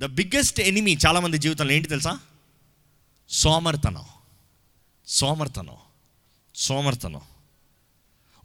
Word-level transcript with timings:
The 0.00 0.04
biggest 0.04 0.60
enemy 0.60 0.98
చాలామంది 1.06 1.38
జీవితంలో 1.38 1.72
ఏంటి 1.72 1.88
తెలుసా? 1.88 2.18
సోమర్తనం. 3.30 4.04
సోమర్తనం. 5.06 5.76
సోమర్తనం. 6.54 7.20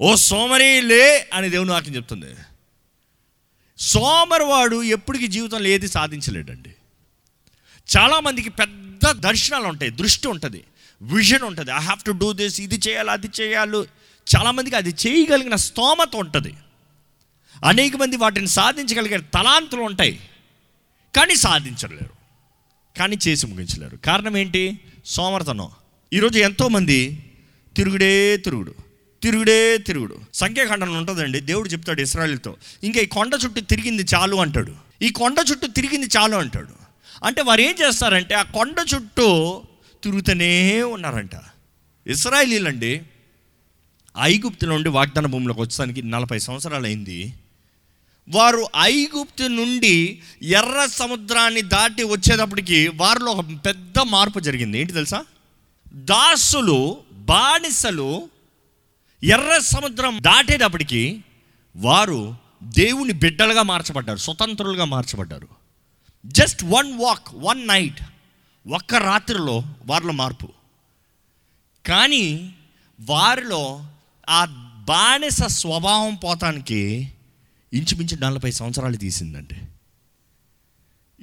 ఓ 0.01 0.15
సోమరీలే 0.15 1.29
అని 1.33 1.49
దేవుని 1.49 1.71
వాక్యం 1.71 1.95
చెప్తుంది. 1.95 2.25
సోమరివాడు 3.77 4.83
ఎప్పటికీ 4.83 5.27
జీవితంలో 5.27 5.67
ఏది 5.67 5.87
సాధించలేడండి. 5.87 6.75
చాలామందికి 7.97 8.49
పెద్ద 8.49 9.11
దర్శనాలు 9.11 9.67
ఉంటాయి 9.67 9.91
దృష్టి 9.91 10.27
ఉంటుంది 10.27 10.63
విజన్ 11.01 11.41
ఉంటుంది. 11.41 11.71
I 11.71 11.79
have 11.79 12.03
to 12.03 12.11
do 12.11 12.33
this 12.33 12.61
ఇది 12.61 12.79
చేయాలి 12.87 13.11
అది 13.11 13.29
చేయాలి. 13.41 13.77
చాలామందికి 14.35 14.75
అది 14.75 14.89
చేయగలిగిన 14.89 15.55
స్తోమత 15.55 16.15
ఉంటుంది. 16.15 16.53
అనేక 17.65 17.95
మంది 17.95 18.17
వాటిని 18.17 18.47
సాధించగలిగే 18.47 19.17
తలాంతులు 19.17 19.81
ఉంటాయి. 19.81 20.29
కానీ 21.15 21.35
సాధించలేరు. 21.35 22.09
కానీ 22.99 23.17
చేసి 23.27 23.47
ముగించలేరు. 23.47 23.97
కారణం 23.97 24.37
ఏంటి? 24.37 24.79
సోమర్థనం 25.05 25.69
ఈరోజు 26.13 26.39
ఎంతోమంది 26.39 27.23
తిరుగుడే 27.75 28.37
తిరుగుడు 28.37 28.75
తిరుగుడే 29.23 29.77
తిరుగుడు. 29.77 30.19
సంఖ్యాఖండంలో 30.33 30.99
ఉంటుందండి. 30.99 31.39
దేవుడు 31.39 31.69
చెప్తాడు 31.69 32.01
ఇస్రాయల్తో 32.01 32.55
ఇంకా 32.83 32.99
ఈ 32.99 33.05
కొండ 33.05 33.33
చుట్టూ 33.45 33.61
తిరిగింది 33.61 34.05
చాలు 34.15 34.35
అంటాడు. 34.35 34.75
ఈ 35.01 35.09
కొండ 35.09 35.37
చుట్టూ 35.51 35.67
తిరిగింది 35.67 36.07
చాలు 36.17 36.35
అంటాడు. 36.35 36.73
అంటే 37.25 37.41
వారు 37.41 37.61
ఏం 37.61 37.75
చేస్తారంటే 37.81 38.35
ఆ 38.35 38.41
కొండ 38.41 38.75
చుట్టూ 38.95 39.61
తిరుగుతూనే 40.03 40.83
ఉన్నారంట. 40.83 41.31
ఇస్రాయలీలండి 42.07 43.01
ఐగుప్తు 44.21 44.65
నుండి 44.65 44.89
వాగ్దాన 44.89 45.25
భూమిలోకి 45.25 45.61
వచ్చడానికి 45.61 46.01
నలభై 46.01 46.39
సంవత్సరాలు 46.39 46.85
అయింది 46.85 47.33
వారు 48.29 48.67
ఐగుప్తు 48.79 49.43
నుండి 49.43 50.21
ఎర్ర 50.43 50.87
సముద్రాన్ని 50.91 51.61
దాటి 51.61 52.03
వచ్చేటప్పటికి 52.03 52.87
వారిలో 52.87 53.31
ఒక 53.31 53.45
పెద్ద 53.65 53.99
మార్పు 53.99 54.39
జరిగింది. 54.39 54.79
ఏంటి 54.79 54.93
తెలుసా? 54.93 55.25
దాసులు 55.93 56.97
బానిసలు 57.11 58.29
ఎర్ర 59.23 59.59
సముద్రం 59.59 60.17
దాటేటప్పటికి 60.21 61.23
వారు 61.75 62.35
దేవుని 62.63 63.13
బిడ్డలుగా 63.13 63.63
మార్చబడ్డారు 63.63 64.17
స్వతంత్రులుగా 64.17 64.85
మార్చబడ్డారు. 64.85 65.47
Just 66.25 66.63
one 66.63 66.99
walk 66.99 67.27
one 67.33 67.67
night 67.67 67.99
ఒక్క 68.67 68.95
రాత్రిలో 68.95 69.63
వారిలో 69.85 70.13
మార్పు. 70.13 70.49
కానీ 71.85 72.53
వారిలో 73.01 73.85
ఆ 74.29 74.45
బానిస 74.87 75.43
స్వభావం 75.43 76.15
పోతానికి 76.15 77.11
ఇంచుమించు 77.75 78.17
నలభై 78.17 78.51
సంవత్సరాలు 78.51 78.95
తీసిందండి. 78.95 79.55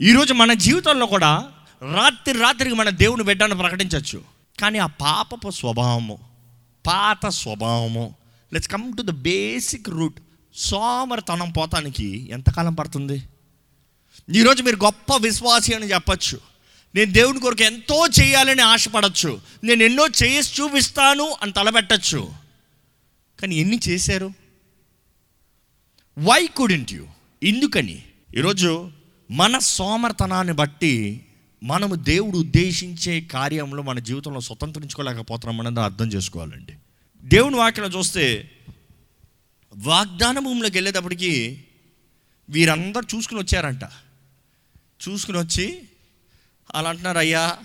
ఈరోజు 0.05 0.33
మన 0.33 0.53
జీవితంలో 0.53 1.07
కూడా 1.07 1.53
రాత్రి 1.95 2.39
రాత్రికి 2.39 2.75
మన 2.75 2.91
దేవుని 2.91 3.25
బిడ్డను 3.25 3.57
ప్రకటించవచ్చు. 3.57 4.23
కానీ 4.61 4.79
ఆ 4.79 4.87
పాపపు 4.87 5.51
స్వభావము 5.51 6.19
పాత 6.87 7.27
స్వభావము 7.29 8.15
let's 8.53 8.69
come 8.69 8.97
to 8.97 9.03
the 9.03 9.11
basic 9.11 9.89
root 9.89 10.21
సోమరితనం 10.55 11.51
పోతానికి 11.51 12.31
ఎంతకాలం 12.31 12.75
పడుతుంది? 12.75 13.23
ఈరోజు 14.35 14.63
మీరు 14.63 14.77
గొప్ప 14.77 15.17
విశ్వాసి 15.17 15.75
అని 15.75 15.87
చెప్పచ్చు. 15.87 16.41
నేను 16.95 17.13
దేవుని 17.13 17.41
కొరకు 17.41 17.63
ఎంతో 17.63 18.07
చేయాలని 18.21 18.63
ఆశపడచ్చు. 18.63 19.41
నేను 19.65 19.83
ఎన్నో 19.83 20.07
చేసి 20.23 20.63
చూపిస్తాను 20.63 21.37
అని 21.43 21.53
తలబెట్టచ్చు. 21.53 22.31
కానీ 23.41 23.57
ఎన్ని 23.57 23.81
చేశారు? 23.89 24.42
వై 26.19 26.47
కుడింట్ 26.47 26.93
యూ 26.93 27.07
ఎందుకని? 27.43 28.05
ఈరోజు 28.37 28.91
మన 29.31 29.59
సోమర్తనాన్ని 29.59 30.55
బట్టి 30.55 31.27
మనము 31.63 31.95
దేవుడు 31.95 32.39
ఉద్దేశించే 32.39 33.21
కార్యంలో 33.21 33.83
మన 33.83 33.99
జీవితంలో 33.99 34.41
స్వతంత్రించుకోలేకపోతున్నాం 34.41 35.61
అనేది 35.61 35.81
అర్థం 35.81 36.09
చేసుకోవాలండి. 36.09 36.75
దేవుని 37.23 37.57
వాక్యం 37.57 37.87
చూస్తే 37.87 38.51
వాగ్దాన 39.75 40.39
భూమిలోకి 40.39 40.77
వెళ్ళేటప్పటికి 40.77 41.65
వీరందరూ 42.51 43.17
చూసుకుని 43.17 43.41
వచ్చారంట. 43.41 43.85
చూసుకుని 45.09 45.39
వచ్చి 45.39 45.83
అలా 46.75 46.91
అంటున్నారు 46.91 47.19
అయ్యా 47.19 47.59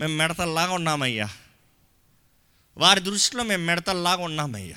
మేము 0.00 0.16
మెడతల్లాగా 0.16 0.72
ఉన్నామయ్యా. 0.72 1.28
వారి 2.76 3.00
దృష్టిలో 3.00 3.44
మేము 3.44 3.64
మెడతల్లాగా 3.64 4.22
ఉన్నామయ్యా. 4.22 4.76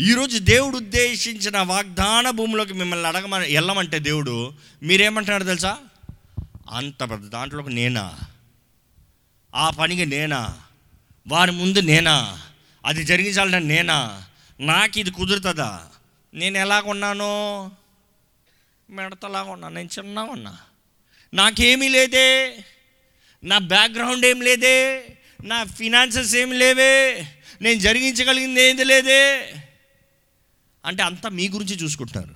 ఈరోజు 0.00 0.38
దేవుడు 0.38 0.76
ఉద్దేశించిన 0.76 1.58
వాగ్దాన 1.58 2.30
భూమిలోకి 2.30 2.72
మిమ్మల్ని 2.72 3.08
అడగమని 3.08 3.54
వెళ్ళమంటే 3.54 3.98
దేవుడు 3.98 4.52
మీరేమంటున్నారు 4.82 5.44
తెలుసా? 5.44 5.78
అంత 6.70 7.10
పెద్ద 7.10 7.30
దాంట్లోకి 7.30 7.74
నేనా? 7.74 8.18
ఆ 9.54 9.70
పనికి 9.70 10.06
నేనా? 10.06 10.56
వారి 11.28 11.52
ముందు 11.52 11.78
నేనా? 11.78 12.42
అది 12.86 13.04
జరిగించాలంటే 13.04 13.58
నేనా? 13.58 14.22
నాకు 14.60 14.98
ఇది 14.98 15.10
కుదురుతుందా? 15.10 15.82
నేను 16.34 16.58
ఎలాగున్నాను 16.58 17.70
మెడతలాగా 18.90 19.50
ఉన్నా 19.50 19.68
నేను 19.68 19.88
చిన్నగా 19.98 20.22
ఉన్నా. 20.22 20.56
నాకేమీ 21.34 21.88
లేదే. 21.88 22.64
నా 23.44 23.58
బ్యాక్గ్రౌండ్ 23.58 24.26
ఏం 24.26 24.40
లేదే. 24.40 25.06
నా 25.44 25.64
ఫినాన్సెస్ 25.64 26.36
ఏం 26.36 26.52
లేవే. 26.52 27.26
నేను 27.62 27.80
జరిగించగలిగింది 27.80 28.62
ఏది 28.62 28.84
లేదే. 28.84 29.52
అంటే 30.84 31.02
అంతా 31.02 31.28
మీ 31.28 31.48
గురించి 31.48 31.76
చూసుకుంటున్నారు. 31.76 32.34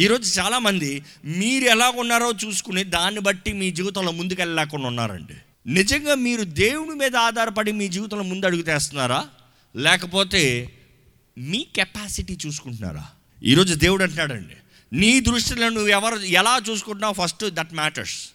ఈరోజు 0.00 0.40
చాలామంది 0.40 1.04
మీరు 1.24 1.64
ఎలా 1.64 1.90
ఉన్నారో 1.90 2.32
చూసుకుని 2.44 2.84
దాన్ని 2.84 3.20
బట్టి 3.20 3.52
మీ 3.52 3.70
జీవితంలో 3.70 4.12
ముందుకెళ్ళలేకుండా 4.12 4.86
ఉన్నారండి. 4.86 5.34
నిజంగా 5.66 6.14
మీరు 6.14 6.44
దేవుని 6.44 6.94
మీద 6.94 7.16
ఆధారపడి 7.16 7.72
మీ 7.72 7.88
జీవితంలో 7.88 8.22
ముందు 8.22 8.46
అడుగుతేస్తున్నారా 8.46 9.28
లేకపోతే 9.76 10.42
మీ 11.38 11.66
కెపాసిటీ 11.76 12.38
చూసుకుంటున్నారా? 12.46 13.06
ఈరోజు 13.42 13.74
దేవుడు 13.74 14.02
అంటున్నాడండి 14.02 14.56
నీ 14.92 15.20
దృష్టిలో 15.20 15.68
నువ్వు 15.68 15.88
ఎవరు 15.88 16.18
ఎలా 16.18 16.60
చూసుకుంటున్నావు 16.70 17.14
ఫస్ట్ 17.14 17.44
దట్ 17.44 17.74
మ్యాటర్స్. 17.74 18.28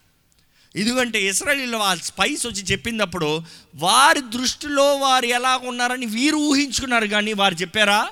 ఎందుకంటే 0.75 1.27
ఇస్రాయలీలో 1.27 1.79
ఆ 1.79 1.95
స్పైస్ 1.95 2.47
వచ్చి 2.47 2.63
చెప్పినప్పుడు 2.63 3.43
వారి 3.75 4.21
దృష్టిలో 4.21 4.95
వారు 4.95 5.25
ఎలా 5.25 5.57
ఉన్నారని 5.57 6.05
వీరు 6.05 6.35
ఊహించుకున్నారు 6.35 7.07
కానీ 7.07 7.33
వారు 7.33 7.53
చెప్పారా? 7.53 8.09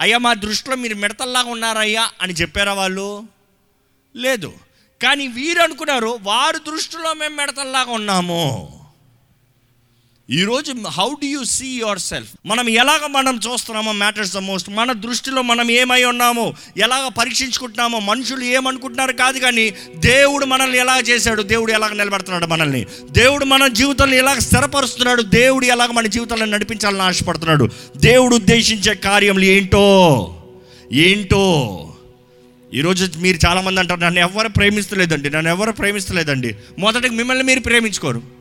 అయ్యా 0.00 0.18
మా 0.18 0.34
దృష్టిలో 0.34 0.76
మీరు 0.76 0.94
మిడతల్లాగా 0.94 1.48
ఉన్నారయ్యా 1.48 2.10
అని 2.22 2.32
చెప్పారా 2.32 2.72
వాళ్ళు? 2.72 3.24
లేదు. 4.16 4.52
కానీ 5.02 5.28
వీరు 5.28 5.62
అనుకున్నారు 5.62 6.18
వారి 6.22 6.58
దృష్టిలో 6.58 7.12
మేము 7.12 7.36
మిడతల్లాగా 7.36 7.92
ఉన్నాము. 7.92 8.83
ఈరోజు 10.30 10.74
how 10.88 11.08
do 11.08 11.26
you 11.26 11.44
see 11.44 11.66
yourself 11.98 12.30
మనం 12.46 12.68
ఎలాగ 12.68 13.06
మనం 13.06 13.36
చూస్తున్నామో 13.36 13.92
మ్యాటర్స్ 13.92 14.34
ద 14.34 14.36
మోస్ట్ 14.36 14.70
మన 14.70 14.92
దృష్టిలో 14.92 15.42
మనం 15.42 15.70
ఏమై 15.70 16.04
ఉన్నామో 16.04 16.54
ఎలాగ 16.76 17.08
పరీక్షించుకుంటున్నామో 17.08 17.98
మనుషులు 17.98 18.44
ఏమనుకుంటున్నారు 18.44 19.12
కాదు 19.12 19.38
కానీ 19.38 19.74
దేవుడు 19.96 20.44
మనల్ని 20.44 20.78
ఎలా 20.78 20.98
చేశాడు? 20.98 21.42
దేవుడు 21.42 21.72
ఎలాగ 21.72 21.92
నిలబడుతున్నాడు 21.92 22.46
మనల్ని? 22.46 22.86
దేవుడు 23.10 23.44
మన 23.44 23.66
జీవితంలో 23.66 24.16
ఎలాగ 24.16 24.38
స్థిరపరుస్తున్నాడు? 24.38 25.22
దేవుడు 25.22 25.64
ఎలాగ 25.64 25.88
మన 25.90 26.06
జీవితంలో 26.06 26.46
నడిపించాలని 26.46 27.02
ఆశపడుతున్నాడు? 27.02 27.68
దేవుడు 27.96 28.36
ఉద్దేశించే 28.36 28.94
కార్యములు 28.94 29.44
ఏంటో? 29.44 30.36
ఏంటో? 30.92 31.80
ఈరోజు 32.74 33.18
మీరు 33.18 33.38
చాలామంది 33.46 33.80
అంటారు 33.80 34.00
నన్ను 34.00 34.20
ఎవరు 34.20 34.48
ప్రేమిస్తలేదండి 34.48 35.30
నన్ను 35.30 35.50
ఎవరు 35.50 35.72
ప్రేమిస్తలేదండి. 35.72 36.56
మొదటికి 36.78 37.14
మిమ్మల్ని 37.14 37.44
మీరు 37.44 37.60
ప్రేమించుకోరు. 37.60 38.33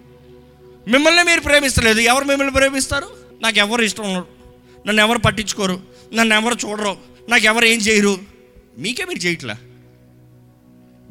మిమ్మల్ని 0.87 1.23
మీరు 1.23 1.39
ప్రేమిస్తలేదు. 1.39 1.99
ఎవరు 1.99 2.25
మిమ్మల్ని 2.25 2.53
ప్రేమిస్తారు? 2.53 3.09
నాకు 3.41 3.57
ఎవరు 3.57 3.81
ఇష్టం 3.81 4.03
ఉండరు. 4.03 4.27
నన్ను 4.87 5.01
ఎవరు 5.01 5.19
పట్టించుకోరు. 5.19 5.81
నన్ను 6.13 6.35
ఎవరు 6.35 6.67
చూడరు. 6.67 6.97
నాకు 7.29 7.43
ఎవరు 7.43 7.65
ఏం 7.65 7.79
చేయరు. 7.79 8.19
మీకే 8.77 9.05
మీరు 9.05 9.19
చేయట్లా? 9.19 9.57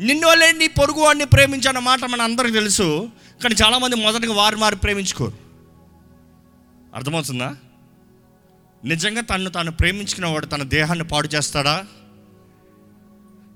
నిన్ను 0.01 0.27
వాళ్ళే 0.29 0.53
నీ 0.53 0.67
పొరుగు 0.67 1.01
వాడిని 1.01 1.25
ప్రేమించన్న 1.25 1.79
మాట 1.79 2.05
మన 2.05 2.23
అందరికి 2.23 2.53
తెలుసు. 2.53 3.09
కానీ 3.43 3.55
చాలామంది 3.65 3.97
మొదటిగా 3.97 4.33
వారు 4.33 4.57
వారు 4.57 4.77
ప్రేమించుకోరు. 4.77 5.33
అర్థమవుతుందా? 6.95 7.57
నిజంగా 8.85 9.21
తను 9.21 9.51
తాను 9.51 9.73
ప్రేమించుకున్నవాడు 9.73 10.47
తన 10.47 10.63
దేహాన్ని 10.63 11.09
పాడు 11.09 11.29
చేస్తాడా? 11.29 11.85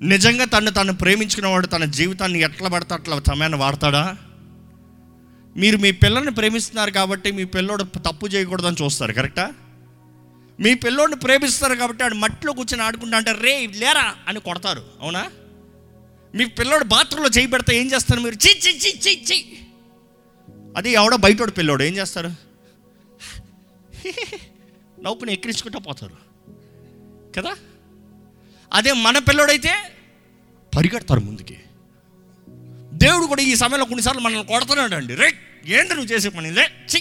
నిజంగా 0.02 0.44
తను 0.44 0.70
తాను 0.70 0.96
ప్రేమించుకున్నవాడు 0.96 1.66
తన 1.66 1.84
జీవితాన్ని 1.84 2.40
ఎట్లా 2.40 2.68
పడితే 2.68 2.94
అట్లా 2.94 3.20
సమయాన్ని 3.28 3.58
వాడతాడా? 3.58 4.16
మీరు 5.56 5.76
మీ 5.76 5.90
పిల్లల్ని 5.92 6.30
ప్రేమిస్తున్నారు 6.30 6.90
కాబట్టి 6.90 7.32
మీ 7.32 7.44
పిల్లోడు 7.44 7.84
తప్పు 7.98 8.26
చేయకూడదని 8.26 8.76
చూస్తారు 8.76 9.12
కరెక్టా 9.12 9.46
మీ 10.58 10.74
పిల్లోడిని 10.74 11.16
ప్రేమిస్తారు 11.16 11.74
కాబట్టి 11.74 12.04
ఆడు 12.04 12.14
మట్టిలో 12.14 12.52
కూర్చొని 12.52 12.82
ఆడుకుంటా 12.82 13.16
అంటే 13.16 13.32
రే 13.42 13.66
లేరా? 13.76 14.14
అని 14.28 14.40
కొడతారు 14.40 14.82
అవునా? 15.00 15.22
మీ 16.34 16.44
పిల్లోడు 16.58 16.84
బాత్రూంలో 16.84 17.28
చేయి 17.28 17.46
పెడితే 17.46 17.72
ఏం 17.76 17.86
చేస్తారు 17.92 18.20
మీరు? 18.20 18.34
చి 18.34 18.52
చి 18.60 18.72
చి 18.80 18.92
చి 19.04 19.14
చి 19.26 19.38
అది 20.76 20.90
ఎవడో 20.92 21.16
బయటోడు 21.16 21.50
పిల్లోడు 21.50 21.82
ఏం 21.82 21.96
చేస్తారు? 21.96 22.30
నవ్వుకుని 25.00 25.32
ఎక్కిరించుకుంటా 25.32 25.78
పోతారు 25.78 26.16
కదా? 27.36 27.52
అదే 28.72 28.92
మన 28.92 29.18
పిల్లోడైతే 29.18 29.72
పరిగెడతారు 30.72 31.20
ముందుకి. 31.20 31.56
దేవుడు 32.96 33.26
కూడా 33.26 33.42
ఈ 33.42 33.54
సమయంలో 33.54 33.84
కొన్నిసార్లు 33.84 34.22
మనల్ని 34.22 34.44
కొడుతున్నాడు 34.44 34.94
అండి 34.94 35.14
రే 35.14 35.28
ఏంటి 35.66 35.94
నువ్వు 35.94 36.12
చేసే 36.12 36.28
పని? 36.28 36.50
లే 36.50 36.70
చి 36.88 37.00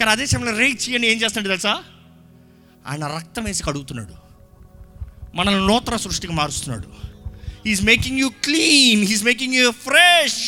కానీ 0.00 0.10
అదే 0.10 0.26
సమయంలో 0.26 0.58
రే 0.58 0.72
చి 0.72 0.94
అని 0.94 1.06
ఏం 1.06 1.22
చేస్తున్నాడు 1.22 1.48
తెలుసా? 1.48 1.82
ఆయన 2.86 3.06
రక్తం 3.06 3.44
వేసి 3.44 3.62
కడుగుతున్నాడు. 3.62 4.14
మనల్ని 5.34 5.66
నూతన 5.66 5.96
సృష్టికి 5.96 6.32
మారుస్తున్నాడు. 6.32 6.88
He's 7.66 7.82
making 7.82 8.18
you 8.18 8.28
clean 8.28 9.02
he's 9.02 9.24
making 9.24 9.54
you 9.54 9.70
fresh 9.70 10.40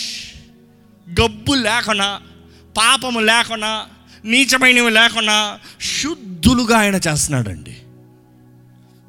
గబ్బు 1.20 1.54
లేకుండా 1.54 2.20
పాపము 2.76 3.20
లేకుండా 3.20 3.86
నీచమైనవి 4.25 4.90
లేకుండా 4.90 5.60
శుద్ధులుగా 5.81 6.78
ఆయన 6.78 6.94
చేస్తున్నాడండి. 6.94 7.73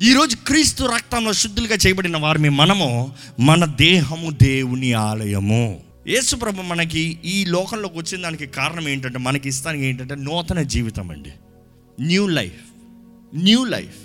ఈరోజు 0.06 0.36
క్రీస్తు 0.36 0.84
రక్తంలో 0.84 1.34
శుద్ధులుగా 1.34 1.76
చేయబడిన 1.76 2.18
వారిని 2.18 2.50
మనము 2.50 3.16
మన 3.40 3.66
దేహము 3.66 4.32
దేవుని 4.32 4.94
ఆలయము. 4.94 5.80
యేసుప్రభు 6.08 6.62
మనకి 6.62 7.20
ఈ 7.26 7.46
లోకంలోకి 7.46 7.98
వచ్చిన 7.98 8.22
దానికి 8.22 8.46
కారణం 8.46 8.90
ఏంటంటే 8.90 9.20
మనకి 9.20 9.50
ఇస్తానికి 9.50 9.86
ఏంటంటే 9.86 10.16
నూతన 10.16 10.62
జీవితం 10.62 11.12
అండి. 11.12 11.32
న్యూ 12.02 12.28
లైఫ్ 12.28 12.86
న్యూ 13.36 13.66
లైఫ్ 13.66 13.96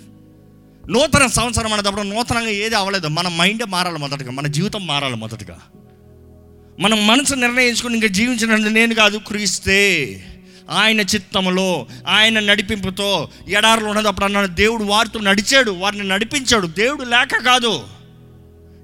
నూతన 0.89 1.27
సంవత్సరం 1.27 1.73
అనేటప్పుడు 1.73 2.01
నూతనంగా 2.01 2.49
ఏది 2.49 2.75
అవ్వలేదు. 2.75 3.07
మన 3.07 3.27
మైండ్ 3.27 3.63
మారాలి 3.69 3.99
మొదటగా 3.99 4.31
మన 4.31 4.47
జీవితం 4.47 4.87
మారాలి 4.87 5.15
మొదటగా. 5.15 5.59
మనం 6.79 7.07
మనసు 7.07 7.35
నిర్ణయించుకుని 7.35 7.93
ఇంకా 7.93 8.07
జీవించిన 8.07 8.55
నేను 8.55 8.95
కాదు 8.95 9.17
క్రీస్తే. 9.17 10.15
ఆయన 10.71 11.01
చిత్తములో 11.01 11.87
ఆయన 12.07 12.39
నడిపింపుతో 12.39 13.29
ఎడారులు 13.47 13.85
ఉన్నదప్పుడు 13.85 14.25
అన్నాడు 14.25 14.47
దేవుడు 14.47 14.83
వారితో 14.83 15.19
నడిచాడు 15.19 15.71
వారిని 15.71 16.07
నడిపించాడు. 16.07 16.67
దేవుడు 16.67 17.03
లేక 17.03 17.45
కాదు. 17.45 17.83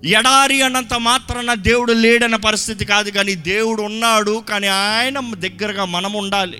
ఎడారి 0.05 0.61
అన్నంత 0.61 0.93
మాత్రాన 0.93 1.53
దేవుడు 1.53 1.93
లేడన్న 1.93 2.35
పరిస్థితి 2.35 2.85
కాదు 2.85 3.09
కానీ 3.09 3.35
దేవుడు 3.35 3.81
ఉన్నాడు 3.81 4.43
కానీ 4.49 4.67
ఆయన 4.67 5.19
దగ్గరగా 5.19 5.85
మనం 5.85 6.13
ఉండాలి. 6.13 6.57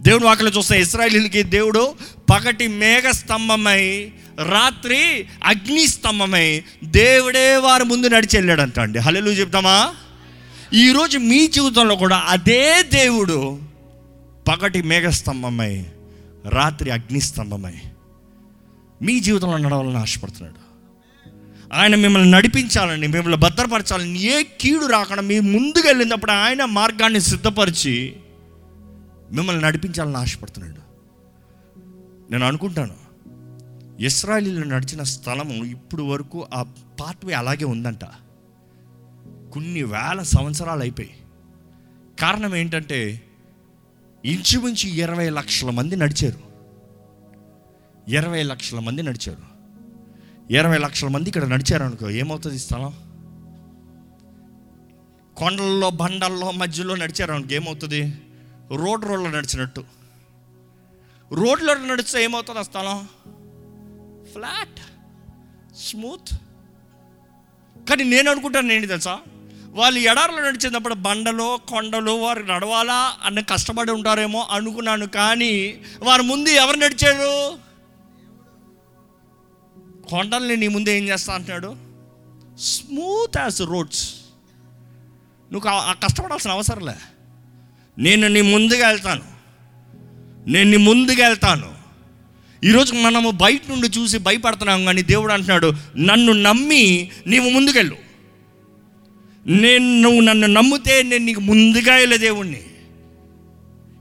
దేవుడు 0.00 0.24
వాటిలో 0.24 0.50
చూస్తే 0.50 0.80
ఇస్రాయలీలకి 0.80 1.42
దేవుడు 1.42 1.94
పగటి 2.30 2.68
మేఘ 2.68 3.02
స్తంభమై 3.10 4.12
రాత్రి 4.50 5.26
అగ్ని 5.44 5.86
స్తంభమై 5.86 6.62
దేవుడే 6.84 7.56
వారి 7.56 7.84
ముందు 7.84 8.06
నడిచి 8.06 8.36
వెళ్ళాడంట 8.36 8.80
అండి. 8.80 8.98
చెప్తామా? 9.30 9.94
ఈరోజు 10.74 11.18
మీ 11.18 11.46
జీవితంలో 11.46 11.96
కూడా 11.96 12.24
అదే 12.28 12.82
దేవుడు 12.82 13.71
పగటి 14.48 14.82
మేఘస్తంభమై 14.82 15.86
రాత్రి 16.48 16.90
అగ్నిస్తంభమై 16.90 17.74
మీ 19.02 19.20
జీవితంలో 19.20 19.56
నడవాలని 19.56 19.96
ఆశపడుతున్నాడు. 19.96 20.62
ఆయన 21.74 21.94
మిమ్మల్ని 21.94 22.30
నడిపించాలని 22.30 23.06
మిమ్మల్ని 23.06 23.36
భద్రపరచాలని 23.36 24.18
ఏ 24.18 24.42
కీడు 24.60 24.86
రాకుండా 24.86 25.22
మీ 25.22 25.40
ముందుకు 25.40 25.86
వెళ్ళినప్పుడు 25.86 26.32
ఆయన 26.32 26.64
మార్గాన్ని 26.64 27.20
సిద్ధపరిచి 27.20 28.16
మిమ్మల్ని 29.32 29.62
నడిపించాలని 29.62 30.16
ఆశపడుతున్నాడు. 30.16 30.82
నేను 32.32 32.46
అనుకుంటాను 32.46 32.94
ఇస్రాయలీలు 34.00 34.64
నడిచిన 34.64 35.02
స్థలము 35.02 35.64
ఇప్పుడు 35.64 36.02
వరకు 36.02 36.46
ఆ 36.54 36.62
పాత్వే 37.00 37.34
అలాగే 37.34 37.64
ఉందంట. 37.64 38.04
కొన్ని 39.52 39.82
వేల 39.82 40.22
సంవత్సరాలు 40.22 40.80
అయిపోయి 40.80 41.10
కారణం 42.20 42.56
ఏంటంటే 42.56 43.22
ఇంచుమించు 44.24 44.88
ఇరవై 44.88 45.30
లక్షల 45.30 45.70
మంది 45.70 45.96
నడిచారు. 45.96 46.38
ఇరవై 48.08 48.42
లక్షల 48.42 48.78
మంది 48.78 49.02
నడిచారు. 49.02 49.52
ఇరవై 50.50 50.78
లక్షల 50.78 51.08
మంది 51.08 51.28
ఇక్కడ 51.28 51.44
నడిచారు 51.44 51.82
అనుకో 51.82 52.10
ఏమవుతుంది 52.10 52.58
స్థలం? 52.58 52.94
కొండల్లో 55.36 55.90
బండల్లో 55.90 56.50
మధ్యలో 56.50 56.94
నడిచారు 56.96 57.32
అనుకో 57.32 57.54
ఏమవుతుంది? 57.54 58.14
రోడ్ 58.76 59.04
రోడ్లో 59.04 59.30
నడిచినట్టు. 59.30 59.84
రోడ్లో 61.32 61.74
నడిస్తే 61.74 62.24
ఏమవుతుంది 62.24 62.58
ఆ 62.58 62.62
స్థలం? 62.62 63.08
ఫ్లాట్. 64.32 64.80
స్మూత్. 65.76 66.34
కానీ 67.88 68.04
నేను 68.04 68.30
అనుకుంటాను 68.30 68.72
ఏంటి 68.72 68.86
తెలుసా? 68.86 69.18
వాళ్ళు 69.72 69.98
ఎడారిలో 70.00 70.42
నడిచేటప్పుడు 70.42 70.94
బండలో 70.94 71.56
కొండలు 71.56 72.10
వారు 72.10 72.42
నడవాలా 72.42 73.12
అన్న 73.24 73.40
కష్టపడి 73.40 73.92
ఉంటారేమో 73.92 74.48
అనుకున్నాను 74.50 75.06
కానీ 75.06 75.80
వారి 76.02 76.22
ముందు 76.22 76.48
ఎవరు 76.48 76.76
నడిచారు? 76.76 77.58
కొండల్ని 80.08 80.56
నీ 80.56 80.68
ముందు 80.68 80.90
ఏం 80.90 81.08
చేస్తా 81.08 81.34
అంటున్నాడు? 81.34 81.76
స్మూత్ 82.58 83.38
యాజ్ 83.38 83.62
రోడ్స్ 83.62 84.14
నువ్వు 85.52 85.70
ఆ- 85.70 85.92
కష్టపడాల్సిన 85.92 86.50
అవసరంలే 86.50 86.94
నేను 87.98 88.28
నీ 88.28 88.40
ముందుగా 88.40 88.88
వెళ్తాను. 88.88 89.22
నేను 90.50 90.70
నీ 90.70 90.76
ముందుగా 90.76 91.26
వెళ్తాను. 91.26 91.74
ఈరోజు 92.64 92.94
మనము 92.94 93.30
బయట 93.30 93.60
నుండి 93.68 93.88
చూసి 93.98 94.18
భయపడుతున్నాం 94.18 94.84
కానీ 94.84 95.02
దేవుడు 95.02 95.32
అంటున్నాడు 95.32 95.72
నన్ను 95.96 96.32
నమ్మి 96.32 97.10
నీవు 97.26 97.50
ముందుకెళ్ళు. 97.50 97.96
నేను 99.46 100.00
నువ్వు 100.00 100.20
నన్ను 100.20 100.46
నమ్మితే 100.46 101.02
నేను 101.02 101.24
నీకు 101.24 101.40
ముందుగా 101.40 101.94
వెళ్ళే 101.94 102.18
దేవుణ్ణి. 102.18 102.62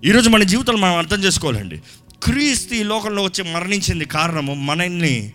ఈరోజు 0.06 0.30
మన 0.30 0.44
జీవితంలో 0.44 0.80
మనం 0.80 0.98
అర్థం 0.98 1.24
చేసుకోవాలండి. 1.24 1.82
క్రీస్తు 2.24 2.74
ఈ 2.74 2.84
లోకంలో 2.84 3.24
వచ్చి 3.24 3.54
మరణించింది 3.54 4.06
కారణము 4.06 4.54
మనల్ని 4.54 5.34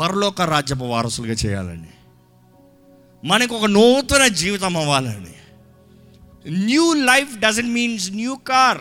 పరలోక 0.00 0.42
రాజ్యపు 0.42 0.84
వారసులుగా 0.84 1.34
చేయాలని 1.46 1.90
మనకు 3.26 3.56
ఒక 3.56 3.64
నూతన 3.64 4.26
జీవితం 4.26 4.76
అవ్వాలని 4.76 5.34
new 6.50 6.94
life 6.94 7.38
doesn't 7.38 7.68
means 7.68 8.10
new 8.10 8.34
car 8.34 8.78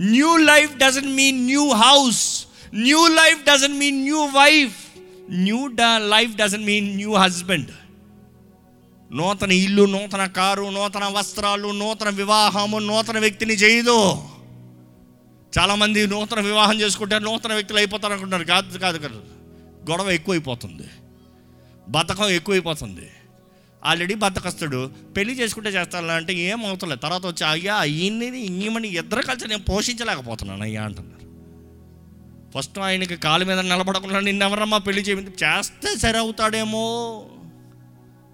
new 0.00 0.36
life 0.36 0.76
doesn't 0.76 1.08
mean 1.08 1.46
new 1.46 1.70
house 1.70 2.46
new 2.74 3.08
life 3.08 3.38
doesn't 3.38 3.78
mean 3.78 4.02
new 4.02 4.18
wife 4.18 4.74
new 5.30 5.70
life 5.96 6.36
doesn't 6.36 6.66
mean 6.66 6.96
new 6.96 7.14
husband 7.14 7.68
నూతన 9.14 9.52
ఇల్లు 9.52 9.84
నూతన 9.84 10.26
కారు 10.26 10.70
నూతన 10.70 11.04
వస్త్రాలు 11.04 11.68
నూతన 11.72 12.08
వివాహము 12.08 12.78
నూతన 12.78 13.18
వ్యక్తిని 13.18 13.54
చేయదు 13.54 14.14
చాలామంది 15.58 16.06
నూతన 16.06 16.40
వివాహం 16.40 16.80
చేసుకుంటే 16.80 17.18
నూతన 17.18 17.52
వ్యక్తులు 17.52 17.78
అయిపోతారు 17.78 18.12
అనుకుంటారు. 18.12 18.44
కాదు 18.44 18.78
కాదు 18.78 18.98
కాదు. 18.98 19.22
గొడవ 19.90 20.10
ఎక్కువైపోతుంది. 20.10 20.88
బతకం 21.88 22.28
ఎక్కువైపోతుంది. 22.28 23.10
ఆల్రెడీ 23.84 24.14
బతకస్తుడు 24.14 24.90
పెళ్ళి 25.16 25.34
చేసుకుంటే 25.34 25.70
చేస్తాను 25.70 26.06
అంటే 26.06 26.34
ఏం 26.34 26.66
అవుతలేదు 26.66 27.00
తర్వాత 27.00 27.26
వచ్చి 27.26 27.46
అయ్యా 27.46 27.84
ఈయన్ని 27.84 28.40
ఈమెని 28.40 28.88
ఇద్దరు 28.88 29.22
కలిసి 29.22 29.48
నేను 29.48 29.64
పోషించలేకపోతున్నాను. 29.64 30.62
అయ్యా 30.62 30.84
అంటున్నారు. 30.84 31.24
ఫస్ట్ 32.58 32.78
ఆయనకి 32.78 33.16
కాలు 33.16 33.44
మీద 33.44 33.58
నిలబడకుండా 33.58 34.20
నిన్నెవరమ్మా 34.20 34.78
పెళ్ళి 34.78 35.02
చేయింది? 35.02 35.30
చేస్తే 35.30 35.98
సరి 35.98 36.18
అవుతాడేమో. 36.18 37.26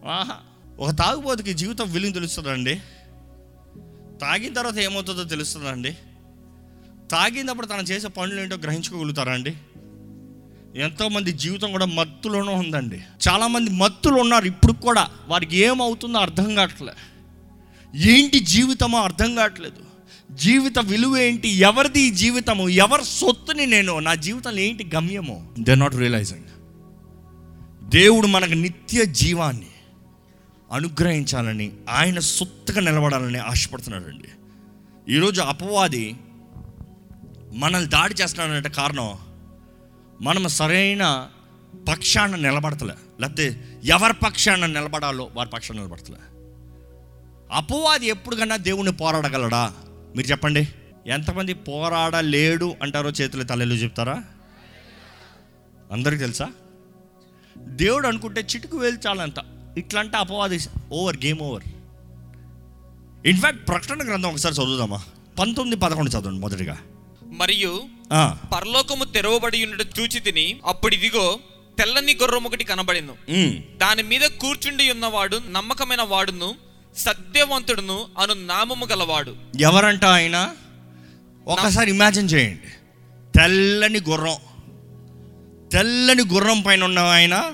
ఆహా. 0.08 0.36
ఒక 0.80 0.90
తాగుబోతుకి 0.90 1.54
జీవితం 1.54 1.92
విలువ 1.92 2.10
తెలుస్తుందండి. 2.10 2.74
తాగిన 4.20 4.52
తర్వాత 4.52 4.78
ఏమవుతుందో 4.78 5.24
తెలుస్తుందండి. 5.24 5.92
తాగినప్పుడు 7.10 7.66
తను 7.66 7.82
చేసే 7.82 8.08
పనులు 8.08 8.40
ఏంటో 8.40 8.56
గ్రహించుకోగలుగుతారా 8.56 9.32
అండి? 9.32 9.54
ఎంతోమంది 10.80 11.32
జీవితం 11.32 11.72
కూడా 11.72 11.84
మత్తులోనే 11.84 12.54
ఉందండి. 12.54 13.00
చాలామంది 13.28 13.70
మత్తులు 13.70 14.14
ఉన్నారు 14.14 14.44
ఇప్పుడు 14.44 14.72
కూడా. 14.72 15.08
వారికి 15.28 15.56
ఏమవుతుందో 15.56 16.18
అర్థం 16.18 16.54
కావట్లే. 16.54 16.92
ఏంటి 17.94 18.40
జీవితమో 18.40 18.98
అర్థం 18.98 19.34
కావట్లేదు. 19.34 19.84
జీవిత 20.34 20.78
విలువ 20.78 21.18
ఏంటి? 21.18 21.48
ఎవరిది 21.48 22.10
జీవితము? 22.10 22.68
ఎవరి 22.68 23.04
సొత్తుని 23.04 23.66
నేను? 23.66 23.98
నా 23.98 24.14
జీవితంలో 24.14 24.58
ఏంటి 24.58 24.90
గమ్యము? 24.94 25.54
దే 25.58 25.74
నాట్ 25.74 25.94
రియలైజింగ్ 25.94 26.44
దేవుడు 27.90 28.26
మనకు 28.26 28.52
నిత్య 28.52 29.06
జీవాన్ని 29.06 29.66
అనుగ్రహించాలని 30.72 31.72
ఆయన 31.88 32.18
సొత్తుగా 32.18 32.80
నిలబడాలని 32.80 33.38
ఆశపడుతున్నాడండి. 33.38 34.28
ఈరోజు 35.14 35.40
అపవాది 35.40 36.16
మనల్ని 37.52 37.90
దాడి 37.90 38.14
చేస్తున్నాడంటే 38.14 38.68
కారణం 38.68 39.18
మనం 40.22 40.48
సరైన 40.48 41.30
పక్షాన 41.88 42.36
నిలబడతలే. 42.36 42.94
లేకపోతే 43.20 43.78
ఎవరి 43.84 44.12
పక్షాన 44.12 44.66
నిలబడాలో 44.66 45.30
వారి 45.34 45.48
పక్షాన 45.48 45.76
నిలబడతలే. 45.76 46.16
అపవాది 47.52 48.06
ఎప్పుడు 48.06 48.36
కన్నా 48.36 48.56
దేవుణ్ణి 48.56 48.92
పోరాడగలడా? 48.92 49.72
మీరు 50.16 50.26
చెప్పండి. 50.26 50.68
ఎంతమంది 51.06 51.54
పోరాడలేడు 51.54 52.74
అంటారో 52.82 53.10
చేతులు 53.10 53.42
తలెలు 53.42 53.74
చెప్తారా? 53.74 54.24
అందరికీ 55.92 56.20
తెలుసా? 56.20 56.48
దేవుడు 57.58 58.08
అనుకుంటే 58.08 58.40
చిటుకు 58.40 58.78
వేలు 58.78 58.98
చాలంత 59.06 59.59
ఇట్లంటే 59.78 60.16
అపవాది 60.16 60.58
ఓవర్ 60.92 61.16
గేమ్ 61.24 61.40
ఓవర్. 61.40 61.62
ఇన్ఫ్యాక్ట్ 63.26 63.68
ప్రకటన 63.68 64.06
గ్రంథం 64.06 64.30
ఒకసారి 64.30 64.54
చదువుదామా? 64.54 65.02
పంతొమ్మిది 65.38 65.80
పదకొండు 65.80 66.10
చదవండి 66.10 66.40
మొదటిగా. 66.40 66.78
మరియు 67.26 67.82
పరలోకము 68.52 69.04
తెరవబడి 69.04 69.64
ఉండట 69.64 69.86
చూచి 70.00 70.20
తిని 70.20 70.60
అప్పుడు 70.66 70.94
ఇదిగో 70.94 71.38
తెల్లని 71.78 72.14
గుర్రం 72.22 72.44
ఒకటి 72.44 72.64
కనబడింది. 72.64 73.64
దాని 73.76 74.02
మీద 74.02 74.20
కూర్చుండి 74.20 74.90
ఉన్నవాడు 74.90 75.40
నమ్మకమైన 75.50 76.02
వాడును 76.02 76.54
సత్యవంతుడును 76.96 78.06
అను 78.18 78.34
నామము 78.34 78.86
గలవాడు. 78.86 79.36
ఎవరంట 79.60 80.04
ఆయన? 80.04 80.50
ఒకసారి 81.46 81.90
ఇమాజిన్ 81.90 82.30
చేయండి. 82.30 82.68
తెల్లని 83.38 84.00
గుర్రం. 84.08 84.36
తెల్లని 85.68 86.22
గుర్రం 86.32 86.60
పైన 86.60 86.84
ఉన్న 86.84 86.98
ఆయన 86.98 87.52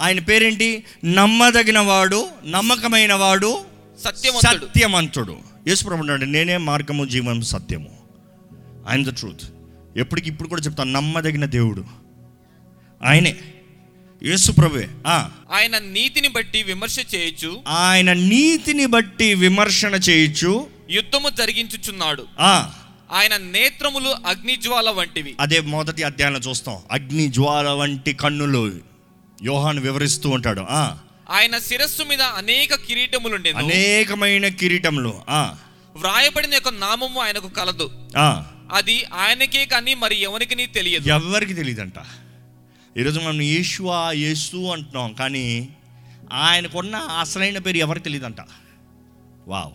ఆయన 0.00 0.20
పేరేంటి? 0.20 0.84
నమ్మదగిన 1.04 1.78
వాడు 1.78 2.28
నమ్మకమైన 2.46 3.12
వాడు 3.12 3.64
సత్యమంతుడు. 4.04 5.38
యేసుప్రభు 5.68 6.00
అన్నాడు 6.00 6.24
నేనే 6.24 6.56
మార్గము 6.56 7.04
జీవనం 7.04 7.40
సత్యము. 7.40 7.98
ఆయన 8.88 9.10
ద 9.10 9.14
ట్రూత్ 9.14 9.44
ఎప్పటికి 9.96 10.28
ఇప్పుడు 10.28 10.48
కూడా 10.48 10.62
చెప్తాను 10.62 10.92
నమ్మదగిన 10.92 11.44
దేవుడు. 11.44 11.84
ఆయనే. 13.04 13.36
యేసుప్రభువే. 14.22 14.88
ఆ. 15.06 15.30
ఆయన 15.52 15.78
నీతిని 15.78 16.28
బట్టి 16.28 16.62
విమర్శ 16.62 16.98
చేయొచ్చు 17.14 17.62
ఆయన 17.68 18.12
నీతిని 18.12 18.86
బట్టి 18.86 19.34
విమర్శన 19.34 19.94
చేయొచ్చు 19.94 20.66
యుద్ధము 20.90 21.28
జరిగించుచున్నాడు. 21.28 22.26
ఆ. 22.40 22.72
ఆయన 23.12 23.36
నేత్రములు 23.36 24.08
అగ్నిజ్వాల 24.08 24.90
వంటివి. 24.90 25.34
అదే 25.40 25.60
మొదటి 25.60 26.02
అధ్యాయంలో 26.02 26.40
చూస్తాం 26.50 26.76
అగ్ని 26.90 27.28
జ్వాల 27.28 27.68
వంటి 27.68 28.12
కన్నులు. 28.12 28.93
యోహాను 29.44 29.80
వివరిస్తూ 29.80 30.30
ఉంటాడు. 30.30 30.66
ఆ. 30.70 30.98
ఆయన 31.30 31.58
శిరస్సు 31.58 32.02
మీద 32.02 32.22
అనేక 32.22 32.74
కిరీటములుండెను. 32.74 33.58
అనేకమైన 33.58 34.48
కిరీటములు. 34.48 35.22
ఆ. 35.28 35.56
వ్రాయబడిన 35.96 36.54
యొక్క 36.54 36.68
నామము 36.68 37.20
ఆయనకు 37.20 37.48
కలదు. 37.48 37.90
ఆ. 38.16 38.46
అది 38.72 39.04
ఆయనకే 39.04 39.66
కానీ 39.66 39.94
మరి 39.94 40.20
ఎవరికి 40.22 40.66
తెలియదు. 40.66 41.08
ఎవరికి 41.08 41.54
తెలియదంట 41.54 41.94
ఈరోజు 42.98 43.20
మనం 43.20 43.42
యేషువా 43.42 44.12
యేసు 44.12 44.56
అంటున్నాం 44.56 45.12
కానీ 45.12 45.68
ఆయనకున్న 46.32 46.96
అసలైన 46.96 47.58
పేరు 47.58 47.76
ఎవరికి 47.76 48.04
తెలియదంట 48.04 48.36
వావ్. 49.48 49.72